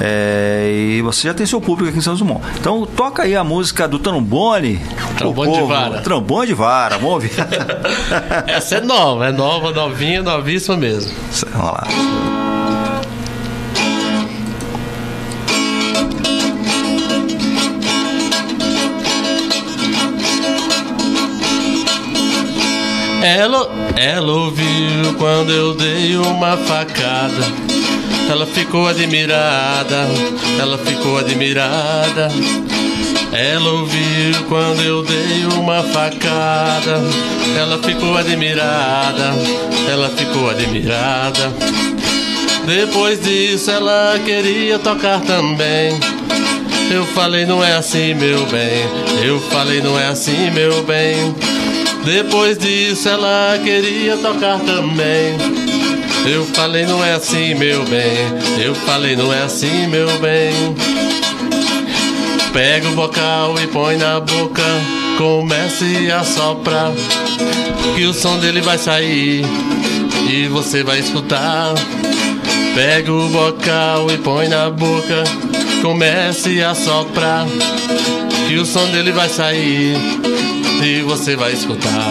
É, 0.00 0.70
e 0.98 1.02
você 1.02 1.26
já 1.26 1.34
tem 1.34 1.44
seu 1.44 1.60
público 1.60 1.88
aqui 1.90 1.98
em 1.98 2.02
Santos 2.02 2.20
Dumont. 2.20 2.40
Então 2.60 2.86
toca 2.86 3.24
aí 3.24 3.34
a 3.34 3.42
música 3.42 3.88
do 3.88 3.98
Trombone. 3.98 4.80
Trombone 5.18 5.52
de 5.54 5.62
vara. 5.62 6.00
Trombone 6.02 6.46
de 6.46 6.54
vara, 6.54 6.98
vamos 6.98 7.14
ouvir. 7.14 7.32
Essa 8.46 8.76
é 8.76 8.80
nova, 8.80 9.28
é 9.28 9.32
nova, 9.32 9.72
novinha, 9.72 10.22
novíssima 10.22 10.76
mesmo. 10.76 11.12
Vamos 11.52 11.72
lá. 11.72 11.86
Ela, 23.22 23.68
ela 23.96 24.32
ouviu 24.32 25.14
quando 25.18 25.50
eu 25.50 25.74
dei 25.74 26.16
uma 26.16 26.56
facada. 26.56 27.44
Ela 28.30 28.46
ficou 28.46 28.86
admirada, 28.86 30.06
ela 30.60 30.78
ficou 30.78 31.18
admirada. 31.18 32.28
Ela 33.32 33.70
ouviu 33.70 34.44
quando 34.48 34.80
eu 34.82 35.02
dei 35.02 35.44
uma 35.58 35.82
facada. 35.82 37.02
Ela 37.58 37.78
ficou 37.82 38.16
admirada, 38.16 39.34
ela 39.90 40.08
ficou 40.10 40.50
admirada. 40.50 41.52
Depois 42.66 43.20
disso 43.22 43.70
ela 43.70 44.18
queria 44.24 44.78
tocar 44.78 45.20
também. 45.20 45.98
Eu 46.90 47.04
falei, 47.06 47.44
não 47.44 47.62
é 47.62 47.76
assim, 47.76 48.14
meu 48.14 48.46
bem. 48.46 48.84
Eu 49.24 49.40
falei, 49.50 49.80
não 49.80 49.98
é 49.98 50.06
assim, 50.06 50.50
meu 50.50 50.82
bem. 50.84 51.34
Depois 52.04 52.56
disso 52.56 53.08
ela 53.08 53.58
queria 53.62 54.16
tocar 54.16 54.58
também. 54.60 55.36
Eu 56.24 56.44
falei, 56.46 56.86
não 56.86 57.04
é 57.04 57.14
assim, 57.14 57.54
meu 57.54 57.84
bem. 57.84 58.64
Eu 58.64 58.74
falei, 58.74 59.14
não 59.14 59.32
é 59.32 59.42
assim, 59.42 59.86
meu 59.86 60.08
bem. 60.18 60.52
Pega 62.56 62.88
o 62.88 62.92
bocal 62.92 63.54
e 63.62 63.66
põe 63.66 63.98
na 63.98 64.18
boca. 64.18 64.62
Comece 65.18 66.10
a 66.10 66.24
soprar. 66.24 66.90
Que 67.94 68.06
o 68.06 68.14
som 68.14 68.38
dele 68.38 68.62
vai 68.62 68.78
sair. 68.78 69.44
E 70.26 70.48
você 70.48 70.82
vai 70.82 71.00
escutar. 71.00 71.74
Pega 72.74 73.12
o 73.12 73.28
bocal 73.28 74.10
e 74.10 74.16
põe 74.16 74.48
na 74.48 74.70
boca. 74.70 75.22
Comece 75.82 76.64
a 76.64 76.74
soprar. 76.74 77.46
Que 78.48 78.56
o 78.56 78.64
som 78.64 78.86
dele 78.86 79.12
vai 79.12 79.28
sair. 79.28 79.94
E 80.82 81.02
você 81.02 81.36
vai 81.36 81.52
escutar. 81.52 82.10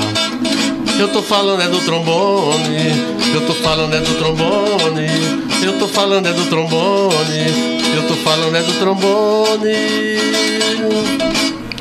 Eu 0.99 1.07
tô 1.07 1.23
falando 1.23 1.63
é 1.63 1.67
do 1.67 1.79
trombone. 1.79 3.15
Eu 3.33 3.41
tô 3.47 3.53
falando 3.55 3.95
é 3.95 3.99
do 3.99 4.13
trombone. 4.19 5.07
Eu 5.63 5.79
tô 5.79 5.87
falando 5.87 6.27
é 6.27 6.33
do 6.33 6.45
trombone. 6.45 7.84
Falando 8.25 8.55
é 8.55 8.63
do 8.63 8.73
trombone. 8.79 9.75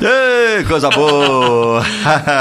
Ei, 0.04 0.62
coisa 0.64 0.90
boa! 0.90 1.82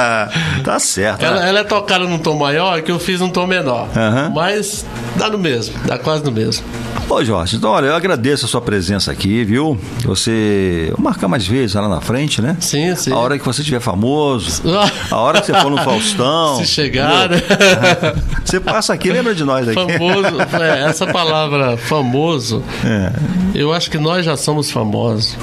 tá 0.66 0.80
certo. 0.80 1.24
Ela, 1.24 1.40
né? 1.42 1.50
ela 1.50 1.60
é 1.60 1.64
tocada 1.64 2.04
num 2.04 2.18
tom 2.18 2.36
maior 2.36 2.82
que 2.82 2.92
eu 2.92 3.00
fiz 3.00 3.22
um 3.22 3.30
tom 3.30 3.48
menor. 3.48 3.88
Aham. 3.96 4.32
Mas 4.36 4.86
dá 5.16 5.30
no 5.30 5.38
mesmo, 5.38 5.74
dá 5.86 5.98
quase 5.98 6.26
no 6.26 6.32
mesmo. 6.32 6.66
Ô, 7.10 7.24
Jorge, 7.24 7.56
então, 7.58 7.70
olha, 7.70 7.88
eu 7.88 7.96
agradeço 7.96 8.46
a 8.46 8.50
sua 8.50 8.60
presença 8.62 9.12
aqui, 9.12 9.44
viu? 9.44 9.80
Você. 10.04 10.88
Vou 10.92 11.02
marcar 11.04 11.28
mais 11.28 11.46
vezes 11.48 11.76
lá 11.76 11.88
na 11.88 12.02
frente, 12.02 12.42
né? 12.42 12.58
Sim, 12.60 12.96
sim. 12.96 13.14
A 13.14 13.18
hora 13.18 13.38
que 13.38 13.46
você 13.46 13.62
estiver 13.62 13.80
famoso, 13.80 14.62
a 15.10 15.18
hora 15.18 15.40
que 15.40 15.48
você 15.48 15.54
for 15.54 15.70
no 15.72 15.78
Faustão. 15.78 16.58
Se 16.58 16.66
chegar, 16.66 17.30
né? 17.30 17.38
Você 18.44 18.60
passa 18.60 18.94
aqui, 18.94 19.10
lembra 19.10 19.34
de 19.34 19.44
nós 19.44 19.68
aqui. 19.68 19.74
Famoso, 19.76 20.38
é, 20.62 20.84
essa 20.84 21.08
palavra 21.08 21.76
famoso, 21.76 22.64
É. 22.84 23.12
eu 23.56 23.74
acho 23.74 23.90
que 23.90 23.98
nós 23.98 24.24
já 24.26 24.38
somos 24.38 24.70
famosos. 24.70 25.36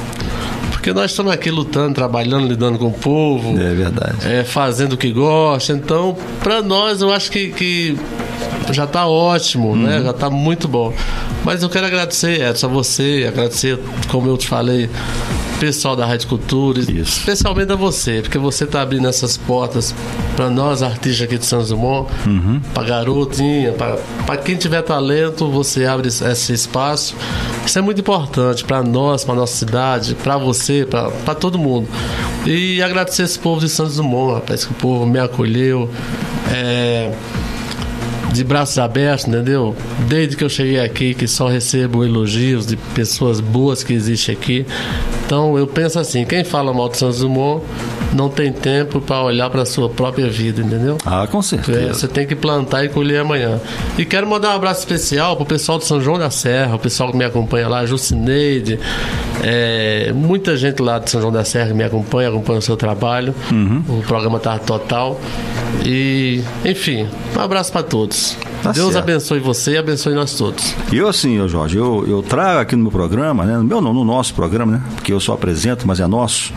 Porque 0.80 0.94
nós 0.94 1.10
estamos 1.10 1.30
aqui 1.30 1.50
lutando, 1.50 1.92
trabalhando, 1.94 2.46
lidando 2.48 2.78
com 2.78 2.86
o 2.86 2.92
povo, 2.92 3.50
É 3.60 3.74
verdade. 3.74 4.16
é, 4.26 4.44
fazendo 4.44 4.94
o 4.94 4.96
que 4.96 5.12
gosta. 5.12 5.74
Então, 5.74 6.16
para 6.42 6.62
nós, 6.62 7.02
eu 7.02 7.12
acho 7.12 7.30
que, 7.30 7.50
que 7.50 7.98
já 8.72 8.84
está 8.84 9.06
ótimo, 9.06 9.72
Uhum. 9.72 9.76
né? 9.76 10.00
Já 10.02 10.10
está 10.10 10.30
muito 10.30 10.66
bom. 10.66 10.90
Mas 11.44 11.62
eu 11.62 11.68
quero 11.68 11.86
agradecer, 11.86 12.40
Edson, 12.40 12.66
a 12.66 12.70
você, 12.70 13.26
agradecer, 13.28 13.78
como 14.08 14.26
eu 14.26 14.38
te 14.38 14.46
falei, 14.48 14.88
pessoal 15.60 15.94
da 15.94 16.06
Rádio 16.06 16.26
Cultura, 16.26 16.80
Isso. 16.80 16.90
especialmente 17.18 17.70
a 17.70 17.76
você, 17.76 18.22
porque 18.22 18.38
você 18.38 18.64
está 18.64 18.80
abrindo 18.80 19.06
essas 19.06 19.36
portas 19.36 19.94
para 20.34 20.48
nós, 20.48 20.82
artistas 20.82 21.22
aqui 21.22 21.36
de 21.36 21.44
São 21.44 21.62
Dumont, 21.62 22.10
Uhum. 22.26 22.60
para 22.72 22.82
garotinha, 22.84 23.72
para 23.72 24.36
quem 24.38 24.56
tiver 24.56 24.80
talento, 24.82 25.50
você 25.50 25.84
abre 25.84 26.08
esse 26.08 26.52
espaço. 26.52 27.14
Isso 27.66 27.78
é 27.78 27.82
muito 27.82 28.00
importante 28.00 28.64
para 28.64 28.82
nós, 28.82 29.22
para 29.22 29.34
nossa 29.34 29.54
cidade, 29.54 30.14
para 30.14 30.38
você, 30.38 30.86
para 30.86 31.34
todo 31.34 31.58
mundo. 31.58 31.86
E 32.46 32.82
agradecer 32.82 33.24
esse 33.24 33.38
povo 33.38 33.60
de 33.60 33.68
Santos 33.68 33.96
Dumont, 33.96 34.34
rapaz, 34.36 34.64
que 34.64 34.72
o 34.72 34.74
povo 34.74 35.04
me 35.06 35.18
acolheu. 35.18 35.90
É, 36.50 37.12
de 38.32 38.44
braços 38.44 38.78
abertos, 38.78 39.26
entendeu? 39.26 39.74
Desde 40.08 40.36
que 40.36 40.44
eu 40.44 40.48
cheguei 40.48 40.78
aqui, 40.78 41.14
que 41.14 41.26
só 41.26 41.48
recebo 41.48 42.04
elogios 42.04 42.64
de 42.64 42.76
pessoas 42.76 43.40
boas 43.40 43.82
que 43.82 43.92
existem 43.92 44.34
aqui. 44.34 44.64
Então 45.30 45.56
eu 45.56 45.64
penso 45.64 45.96
assim, 46.00 46.24
quem 46.24 46.42
fala 46.42 46.72
mal 46.74 46.88
de 46.88 46.96
Santos 46.96 47.20
Dumont 47.20 47.64
não 48.12 48.28
tem 48.28 48.52
tempo 48.52 49.00
para 49.00 49.22
olhar 49.22 49.48
para 49.48 49.64
sua 49.64 49.88
própria 49.88 50.28
vida, 50.28 50.60
entendeu? 50.60 50.98
Ah, 51.06 51.24
com 51.30 51.38
É, 51.38 51.42
certeza. 51.42 51.94
Você 51.94 52.08
tem 52.08 52.26
que 52.26 52.34
plantar 52.34 52.84
e 52.84 52.88
colher 52.88 53.20
amanhã. 53.20 53.60
E 53.96 54.04
quero 54.04 54.26
mandar 54.26 54.50
um 54.50 54.56
abraço 54.56 54.80
especial 54.80 55.36
pro 55.36 55.46
pessoal 55.46 55.78
de 55.78 55.84
São 55.84 56.00
João 56.00 56.18
da 56.18 56.30
Serra, 56.30 56.74
o 56.74 56.80
pessoal 56.80 57.12
que 57.12 57.16
me 57.16 57.24
acompanha 57.24 57.68
lá, 57.68 57.86
Jucineide, 57.86 58.80
é, 59.40 60.12
muita 60.12 60.56
gente 60.56 60.82
lá 60.82 60.98
de 60.98 61.08
São 61.08 61.20
João 61.20 61.32
da 61.32 61.44
Serra 61.44 61.68
que 61.68 61.74
me 61.74 61.84
acompanha, 61.84 62.28
acompanha 62.28 62.58
o 62.58 62.62
seu 62.62 62.76
trabalho. 62.76 63.32
Uhum. 63.52 63.84
O 63.88 64.02
programa 64.02 64.40
tá 64.40 64.58
total. 64.58 65.20
E, 65.86 66.42
enfim, 66.64 67.06
um 67.36 67.40
abraço 67.40 67.70
para 67.70 67.84
todos. 67.84 68.36
Tá 68.62 68.72
Deus 68.72 68.92
certo. 68.92 69.04
abençoe 69.04 69.38
você 69.40 69.72
e 69.72 69.78
abençoe 69.78 70.14
nós 70.14 70.34
todos. 70.34 70.74
E 70.92 70.96
eu 70.98 71.08
assim, 71.08 71.40
ô 71.40 71.48
Jorge, 71.48 71.76
eu, 71.76 72.04
eu 72.08 72.22
trago 72.22 72.60
aqui 72.60 72.76
no 72.76 72.82
meu 72.82 72.92
programa, 72.92 73.44
né? 73.44 73.56
No 73.56 73.64
meu 73.64 73.80
não, 73.80 73.92
no 73.92 74.04
nosso 74.04 74.34
programa, 74.34 74.72
né? 74.72 74.82
Porque 74.96 75.12
eu 75.12 75.20
só 75.20 75.32
apresento, 75.34 75.86
mas 75.86 76.00
é 76.00 76.06
nosso. 76.06 76.52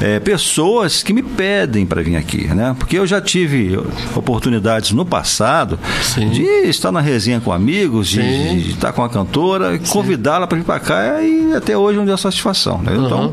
é, 0.00 0.18
pessoas 0.20 1.02
que 1.02 1.12
me 1.12 1.22
pedem 1.22 1.86
para 1.86 2.02
vir 2.02 2.16
aqui, 2.16 2.48
né? 2.48 2.74
Porque 2.78 2.98
eu 2.98 3.06
já 3.06 3.20
tive 3.20 3.78
oportunidades 4.14 4.92
no 4.92 5.04
passado 5.04 5.78
Sim. 6.02 6.30
de 6.30 6.42
estar 6.42 6.90
na 6.92 7.00
resenha 7.00 7.40
com 7.40 7.52
amigos, 7.52 8.08
de, 8.08 8.20
de 8.62 8.70
estar 8.72 8.92
com 8.92 9.02
a 9.02 9.08
cantora, 9.08 9.78
convidá-la 9.88 10.46
para 10.46 10.58
vir 10.58 10.64
para 10.64 10.80
cá 10.80 11.22
e 11.22 11.52
até 11.54 11.76
hoje 11.76 11.98
não 11.98 12.04
deu 12.06 12.16
satisfação. 12.18 12.78
Né? 12.82 12.92
Então, 12.96 13.32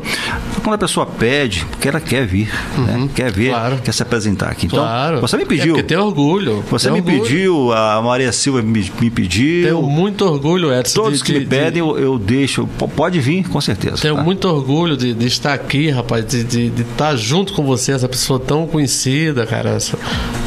quando 0.62 0.74
a 0.74 0.78
pessoa 0.78 1.06
pede, 1.06 1.64
porque 1.70 1.88
ela 1.88 2.00
quer 2.00 2.26
vir, 2.26 2.52
né? 2.78 3.08
quer 3.14 3.30
ver, 3.30 3.42
Uhum. 3.42 3.58
Claro. 3.58 3.78
quer 3.82 3.92
se 3.92 4.02
apresentar 4.02 4.50
aqui. 4.50 4.66
Então, 4.66 4.78
claro. 4.78 5.20
você 5.20 5.36
me 5.36 5.42
É 5.42 5.46
pediu. 5.46 5.74
porque 5.74 5.82
tem 5.82 5.96
orgulho. 5.96 6.62
Você 6.70 6.88
tem 6.90 7.00
me 7.02 7.08
orgulho. 7.10 7.22
pediu, 7.28 7.72
a 7.72 8.00
Maria 8.12 8.30
Silva 8.32 8.60
me, 8.60 8.90
me 9.00 9.10
pediu. 9.10 9.64
Tenho 9.64 9.82
muito 9.82 10.24
orgulho, 10.26 10.72
Edson. 10.72 11.02
Todos 11.02 11.18
de- 11.20 11.24
que 11.24 11.32
de- 11.32 11.38
me 11.38 11.44
de- 11.44 11.50
pedem, 11.50 11.80
eu, 11.80 11.98
eu 11.98 12.18
deixo. 12.18 12.66
Pode 12.94 13.18
vir, 13.20 13.48
com 13.48 13.60
certeza. 13.60 14.02
Tenho 14.02 14.16
tá? 14.16 14.22
muito 14.22 14.46
orgulho 14.46 14.96
de, 14.98 15.14
de 15.14 15.26
estar 15.26 15.54
aqui, 15.54 15.88
rapaz, 15.90 16.26
de 16.26 16.36
estar 16.38 16.48
de, 16.50 16.70
de 16.70 16.82
estar 16.82 17.16
junto 17.16 17.54
com 17.54 17.64
você, 17.64 17.92
essa 17.92 18.08
pessoa 18.08 18.38
tão 18.38 18.66
conhecida, 18.66 19.46
cara. 19.46 19.70
Essa- 19.70 19.98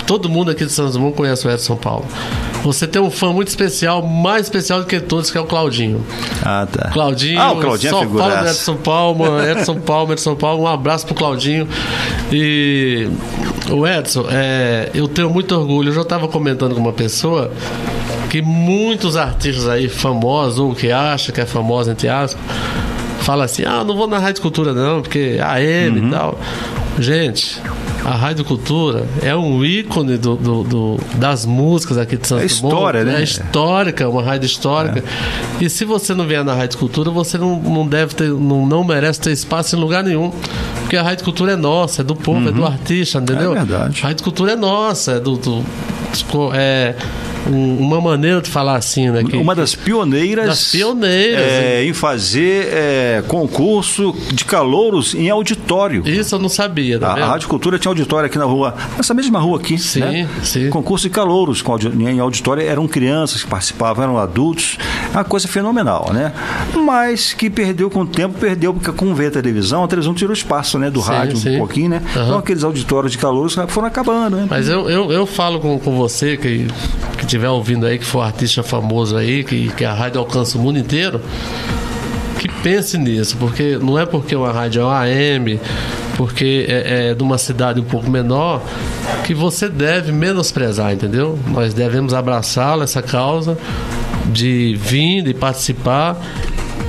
todo 0.05 0.29
mundo 0.29 0.51
aqui 0.51 0.65
de 0.65 0.71
Santos 0.71 0.93
Dumont 0.93 1.15
conhece 1.15 1.47
o 1.47 1.51
Edson 1.51 1.75
Paulo. 1.75 2.05
Você 2.63 2.87
tem 2.87 3.01
um 3.01 3.11
fã 3.11 3.31
muito 3.31 3.47
especial, 3.49 4.01
mais 4.01 4.43
especial 4.47 4.79
do 4.79 4.85
que 4.87 4.99
todos, 4.99 5.29
que 5.29 5.37
é 5.37 5.41
o 5.41 5.45
Claudinho. 5.45 6.03
Ah, 6.43 6.67
tá. 6.71 6.89
Claudinho, 6.89 7.39
Ah, 7.39 7.51
o 7.51 7.59
Claudinho 7.59 7.91
só 7.91 7.97
é 7.97 7.99
fala 7.99 8.05
do 8.05 8.17
figuraça. 8.17 8.49
Edson 8.51 8.75
Palma, 8.77 9.25
Edson 9.51 9.75
Palma, 9.81 10.13
Edson 10.13 10.35
Palma, 10.35 10.63
um 10.63 10.67
abraço 10.67 11.05
pro 11.05 11.13
Claudinho. 11.15 11.67
E 12.31 13.07
o 13.69 13.85
Edson, 13.85 14.25
é, 14.31 14.89
eu 14.93 15.07
tenho 15.07 15.29
muito 15.29 15.55
orgulho. 15.55 15.89
Eu 15.89 15.93
já 15.93 16.01
estava 16.01 16.27
comentando 16.27 16.73
com 16.73 16.81
uma 16.81 16.93
pessoa 16.93 17.51
que 18.29 18.41
muitos 18.41 19.15
artistas 19.15 19.67
aí 19.67 19.87
famosos, 19.87 20.59
ou 20.59 20.73
que 20.73 20.91
acha 20.91 21.31
que 21.31 21.41
é 21.41 21.45
famoso, 21.45 21.91
entre 21.91 22.09
aspas, 22.09 22.41
fala 23.21 23.45
assim: 23.45 23.63
ah, 23.63 23.83
não 23.83 23.95
vou 23.95 24.07
na 24.07 24.17
Rádio 24.17 24.41
Cultura 24.41 24.73
não, 24.73 25.01
porque 25.03 25.37
AM 25.41 25.99
Uhum. 25.99 26.07
e 26.07 26.11
tal. 26.11 26.39
Gente. 26.97 27.61
A 28.05 28.15
Rádio 28.15 28.45
Cultura 28.45 29.03
é 29.23 29.35
um 29.35 29.65
ícone 29.65 30.15
do, 30.17 30.35
do- 30.35 30.63
do- 30.63 30.99
das 31.15 31.43
músicas 31.43 31.97
aqui 31.97 32.15
de 32.17 32.27
Santos 32.27 32.43
É 32.43 32.45
história, 32.45 33.03
né? 33.03 33.19
É 33.19 33.23
histórica, 33.23 34.07
uma 34.07 34.21
rádio 34.21 34.45
histórica. 34.45 35.03
E 35.59 35.67
se 35.69 35.83
você 35.85 36.13
não 36.13 36.27
vier 36.27 36.43
na 36.43 36.53
Rádio 36.53 36.77
Cultura, 36.77 37.09
você 37.09 37.37
não, 37.39 37.59
não 37.59 37.87
deve 37.87 38.13
ter, 38.13 38.29
não, 38.29 38.63
não 38.65 38.83
merece 38.83 39.19
ter 39.21 39.31
espaço 39.31 39.75
em 39.75 39.79
lugar 39.79 40.03
nenhum. 40.03 40.31
Porque 40.81 40.95
a 40.95 41.01
Rádio 41.01 41.25
Cultura 41.25 41.53
é 41.53 41.55
nossa, 41.55 42.01
é 42.01 42.03
do 42.05 42.15
povo, 42.15 42.47
é 42.47 42.51
do 42.51 42.63
artista, 42.63 43.17
entendeu? 43.17 43.53
É 43.53 43.55
verdade. 43.65 44.01
A 44.03 44.07
Rádio 44.09 44.23
Cultura 44.23 44.51
é 44.51 44.55
nossa, 44.55 45.13
é 45.13 45.19
do. 45.19 45.35
do- 45.37 45.63
é 46.53 46.95
um- 47.47 47.77
uma 47.79 48.01
maneira 48.01 48.41
de 48.41 48.49
falar 48.49 48.75
assim, 48.75 49.09
né? 49.09 49.23
que- 49.23 49.37
Uma 49.37 49.53
das 49.55 49.75
pioneiras, 49.75 50.47
Das 50.47 50.71
pioneiras, 50.71 51.41
é, 51.41 51.83
em 51.85 51.93
fazer 51.93 52.67
é, 52.71 53.23
concurso 53.27 54.15
de 54.33 54.45
calouros 54.45 55.13
em 55.13 55.29
auditório. 55.29 56.03
Isso 56.07 56.35
eu 56.35 56.39
não 56.39 56.49
sabia, 56.49 56.99
tá 56.99 57.13
A, 57.13 57.23
a? 57.23 57.25
Rádio 57.27 57.47
Cultura 57.47 57.77
tinha 57.79 57.89
auditório 57.89 58.27
aqui 58.27 58.37
na 58.37 58.45
rua, 58.45 58.75
nessa 58.97 59.13
mesma 59.13 59.39
rua 59.39 59.57
aqui. 59.59 59.77
Sim, 59.77 59.99
né? 59.99 60.29
sim. 60.43 60.69
Concurso 60.69 61.07
de 61.07 61.13
calouros 61.13 61.61
com 61.61 61.75
em 61.77 62.19
auditório 62.19 62.63
eram 62.63 62.87
crianças 62.87 63.43
que 63.43 63.49
participavam, 63.49 64.03
eram 64.03 64.17
adultos. 64.17 64.77
É 65.13 65.17
uma 65.17 65.23
coisa 65.23 65.47
fenomenal, 65.47 66.11
né? 66.13 66.33
Mas 66.85 67.33
que 67.33 67.49
perdeu 67.49 67.89
com 67.89 68.01
o 68.01 68.07
tempo, 68.07 68.37
perdeu, 68.39 68.73
porque 68.73 68.91
com 68.91 69.13
veio 69.13 69.29
a 69.29 69.31
televisão, 69.31 69.83
a 69.83 69.87
televisão 69.87 70.13
tirou 70.13 70.33
espaço, 70.33 70.77
né? 70.79 70.89
Do 70.89 71.01
Sim, 71.01 71.07
rádio 71.09 71.37
sim. 71.37 71.55
um 71.55 71.59
pouquinho, 71.59 71.89
né? 71.89 72.01
Aham. 72.15 72.25
Então 72.25 72.37
aqueles 72.37 72.63
auditórios 72.63 73.11
de 73.11 73.17
calouros 73.17 73.55
foram 73.67 73.87
acabando, 73.87 74.37
né? 74.37 74.47
Mas 74.49 74.67
eu, 74.69 74.89
eu, 74.89 75.11
eu 75.11 75.25
falo 75.25 75.59
com, 75.59 75.77
com 75.79 75.95
você 75.97 76.37
que 76.37 76.67
que 77.17 77.25
estiver 77.35 77.49
ouvindo 77.49 77.85
aí, 77.85 77.99
que 77.99 78.05
for 78.05 78.21
artista 78.21 78.63
famoso 78.63 79.17
aí, 79.17 79.43
que, 79.43 79.69
que 79.73 79.85
a 79.85 79.93
rádio 79.93 80.19
alcança 80.19 80.57
o 80.57 80.61
mundo 80.61 80.79
inteiro, 80.79 81.21
que 82.39 82.47
pense 82.47 82.97
nisso, 82.97 83.35
porque 83.37 83.77
não 83.77 83.99
é 83.99 84.05
porque 84.05 84.35
uma 84.35 84.51
rádio 84.51 84.81
é 84.81 84.85
uma 84.85 84.99
AM, 85.01 85.59
porque 86.15 86.65
é, 86.67 87.09
é 87.09 87.13
de 87.13 87.21
uma 87.21 87.37
cidade 87.37 87.79
um 87.79 87.83
pouco 87.83 88.09
menor, 88.09 88.61
que 89.23 89.33
você 89.33 89.67
deve 89.67 90.11
menosprezar, 90.11 90.93
entendeu? 90.93 91.37
Nós 91.47 91.73
devemos 91.73 92.13
abraçá-la, 92.13 92.85
essa 92.85 93.01
causa, 93.01 93.57
de 94.27 94.77
vir, 94.79 95.21
de 95.23 95.33
participar 95.33 96.17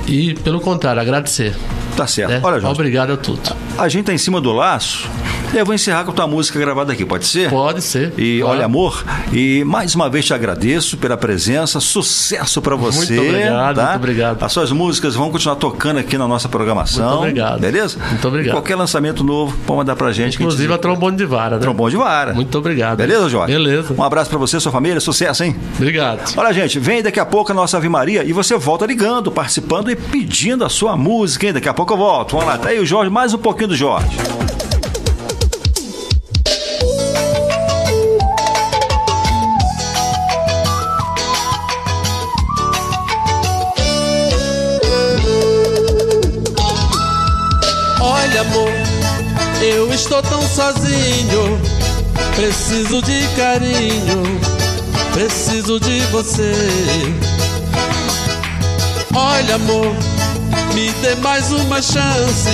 e, 0.07 0.33
pelo 0.35 0.59
contrário, 0.59 1.01
agradecer. 1.01 1.55
Tá 1.95 2.07
certo. 2.07 2.29
né? 2.29 2.39
Olha, 2.43 2.59
Jorge, 2.59 2.75
Obrigado 2.79 3.13
a 3.13 3.17
tudo. 3.17 3.41
a 3.77 3.89
gente 3.89 4.05
tá 4.05 4.13
em 4.13 4.17
cima 4.17 4.39
do 4.39 4.53
laço. 4.53 5.09
Eu 5.53 5.65
vou 5.65 5.73
encerrar 5.73 6.03
com 6.03 6.11
a 6.11 6.13
tua 6.13 6.27
música 6.27 6.59
gravada 6.59 6.93
aqui, 6.93 7.03
pode 7.05 7.25
ser? 7.25 7.49
Pode 7.49 7.81
ser. 7.81 8.13
E 8.17 8.39
Claro. 8.41 8.55
olha, 8.57 8.65
amor, 8.65 9.03
e 9.31 9.63
mais 9.63 9.95
uma 9.95 10.07
vez 10.09 10.25
te 10.25 10.33
agradeço 10.33 10.97
pela 10.97 11.17
presença, 11.17 11.79
sucesso 11.79 12.61
pra 12.61 12.75
você. 12.75 13.15
Muito 13.15 13.29
obrigado, 13.29 13.75
tá? 13.75 13.83
muito 13.85 13.95
obrigado. 13.97 14.43
As 14.43 14.51
suas 14.51 14.71
músicas 14.71 15.15
vão 15.15 15.31
continuar 15.31 15.55
tocando 15.55 15.97
aqui 15.99 16.17
na 16.17 16.27
nossa 16.27 16.47
programação. 16.47 17.05
Muito 17.07 17.19
obrigado. 17.19 17.59
Beleza? 17.59 17.97
Muito 18.09 18.27
obrigado. 18.27 18.49
E 18.49 18.51
qualquer 18.51 18.75
lançamento 18.75 19.23
novo, 19.23 19.57
pode 19.65 19.77
mandar 19.77 19.95
pra 19.95 20.11
gente. 20.11 20.37
que 20.37 20.43
Inclusive 20.43 20.67
a 20.67 20.75
gente... 20.75 20.81
trombone 20.81 21.17
de 21.17 21.25
vara, 21.25 21.55
né? 21.55 21.61
Trombone 21.61 21.91
de 21.91 21.97
vara. 21.97 22.33
Muito 22.33 22.55
obrigado. 22.57 22.97
Beleza, 22.97 23.29
Jorge? 23.29 23.51
Beleza. 23.53 23.95
Um 23.97 24.03
abraço 24.03 24.29
pra 24.29 24.37
você, 24.37 24.59
sua 24.59 24.71
família, 24.71 24.99
sucesso, 24.99 25.43
hein? 25.43 25.55
Obrigado. 25.77 26.33
Olha, 26.37 26.53
gente, 26.53 26.77
vem 26.77 27.01
daqui 27.01 27.19
a 27.19 27.25
pouco 27.25 27.51
a 27.51 27.55
nossa 27.55 27.77
Ave 27.77 27.89
Maria 27.89 28.23
e 28.23 28.31
você 28.33 28.55
volta 28.57 28.85
ligando, 28.85 29.31
participando 29.31 29.89
e 29.89 29.95
pedindo 29.95 30.63
a 30.65 30.69
sua 30.69 30.95
música, 30.95 31.47
hein? 31.47 31.53
Daqui 31.53 31.69
a 31.69 31.73
pouco 31.73 31.93
eu 31.93 31.97
volto. 31.97 32.33
Vamos 32.33 32.47
lá, 32.47 32.57
tá 32.57 32.69
aí 32.69 32.79
o 32.79 32.85
Jorge, 32.85 33.09
mais 33.09 33.33
um 33.33 33.37
pouquinho 33.37 33.69
do 33.69 33.75
Jorge. 33.75 34.07
Sozinho. 50.67 51.59
Preciso 52.35 53.01
de 53.01 53.27
carinho, 53.35 54.39
preciso 55.13 55.79
de 55.79 55.99
você. 56.11 56.53
Olha, 59.15 59.55
amor, 59.55 59.95
me 60.73 60.91
dê 61.01 61.15
mais 61.15 61.51
uma 61.51 61.81
chance. 61.81 62.49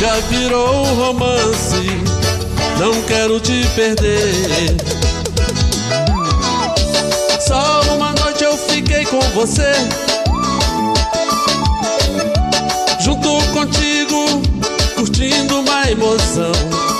Já 0.00 0.14
virou 0.28 0.86
um 0.86 0.94
romance, 0.94 1.86
não 2.78 3.00
quero 3.02 3.38
te 3.40 3.64
perder. 3.74 4.76
Só 7.40 7.82
uma 7.94 8.12
noite 8.12 8.44
eu 8.44 8.56
fiquei 8.56 9.04
com 9.04 9.20
você. 9.34 9.72
junto 13.00 13.28
contigo, 13.52 14.42
curtindo 14.96 15.60
uma 15.60 15.90
emoção. 15.90 16.93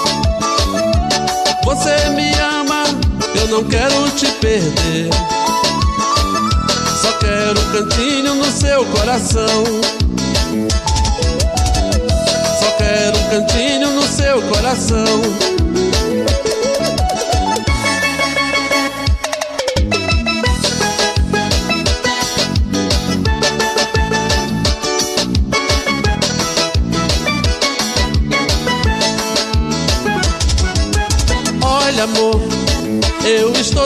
Você 1.64 2.10
me 2.10 2.30
ama, 2.34 2.84
eu 3.40 3.48
não 3.48 3.64
quero 3.64 4.10
te 4.10 4.26
perder. 4.32 5.10
Só 7.00 7.12
quero 7.18 7.58
um 7.58 7.72
cantinho 7.72 8.34
no 8.34 8.44
seu 8.44 8.84
coração. 8.86 9.64
Só 12.60 12.70
quero 12.78 13.18
um 13.18 13.30
cantinho 13.30 13.90
no 13.92 14.02
seu 14.02 14.42
coração. 14.42 15.63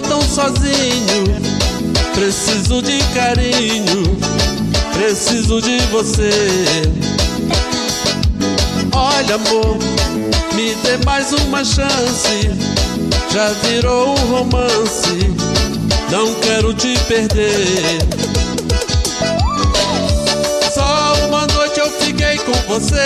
Tão 0.09 0.21
sozinho. 0.23 1.25
Preciso 2.15 2.83
de 2.83 2.99
carinho, 3.15 4.19
preciso 4.95 5.61
de 5.61 5.79
você. 5.93 6.31
Olha, 8.93 9.37
amor, 9.37 9.79
me 10.55 10.75
dê 10.77 10.97
mais 11.05 11.33
uma 11.33 11.65
chance. 11.65 12.51
Já 13.33 13.49
virou 13.65 14.09
um 14.09 14.39
romance, 14.39 15.31
não 16.11 16.35
quero 16.41 16.75
te 16.75 16.99
perder. 17.07 17.99
Só 20.75 21.15
uma 21.29 21.47
noite 21.47 21.79
eu 21.79 21.91
fiquei 22.01 22.39
com 22.39 22.53
você. 22.67 23.05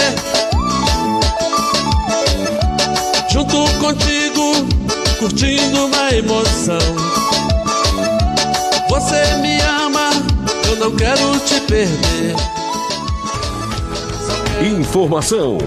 Junto 3.30 3.64
contigo, 3.80 4.21
curtindo 5.22 5.86
uma 5.86 6.12
emoção. 6.12 6.80
Você 8.88 9.36
me 9.36 9.60
ama, 9.60 10.10
eu 10.68 10.74
não 10.74 10.96
quero 10.96 11.38
te 11.46 11.60
perder. 11.60 12.34
Informação, 14.80 15.58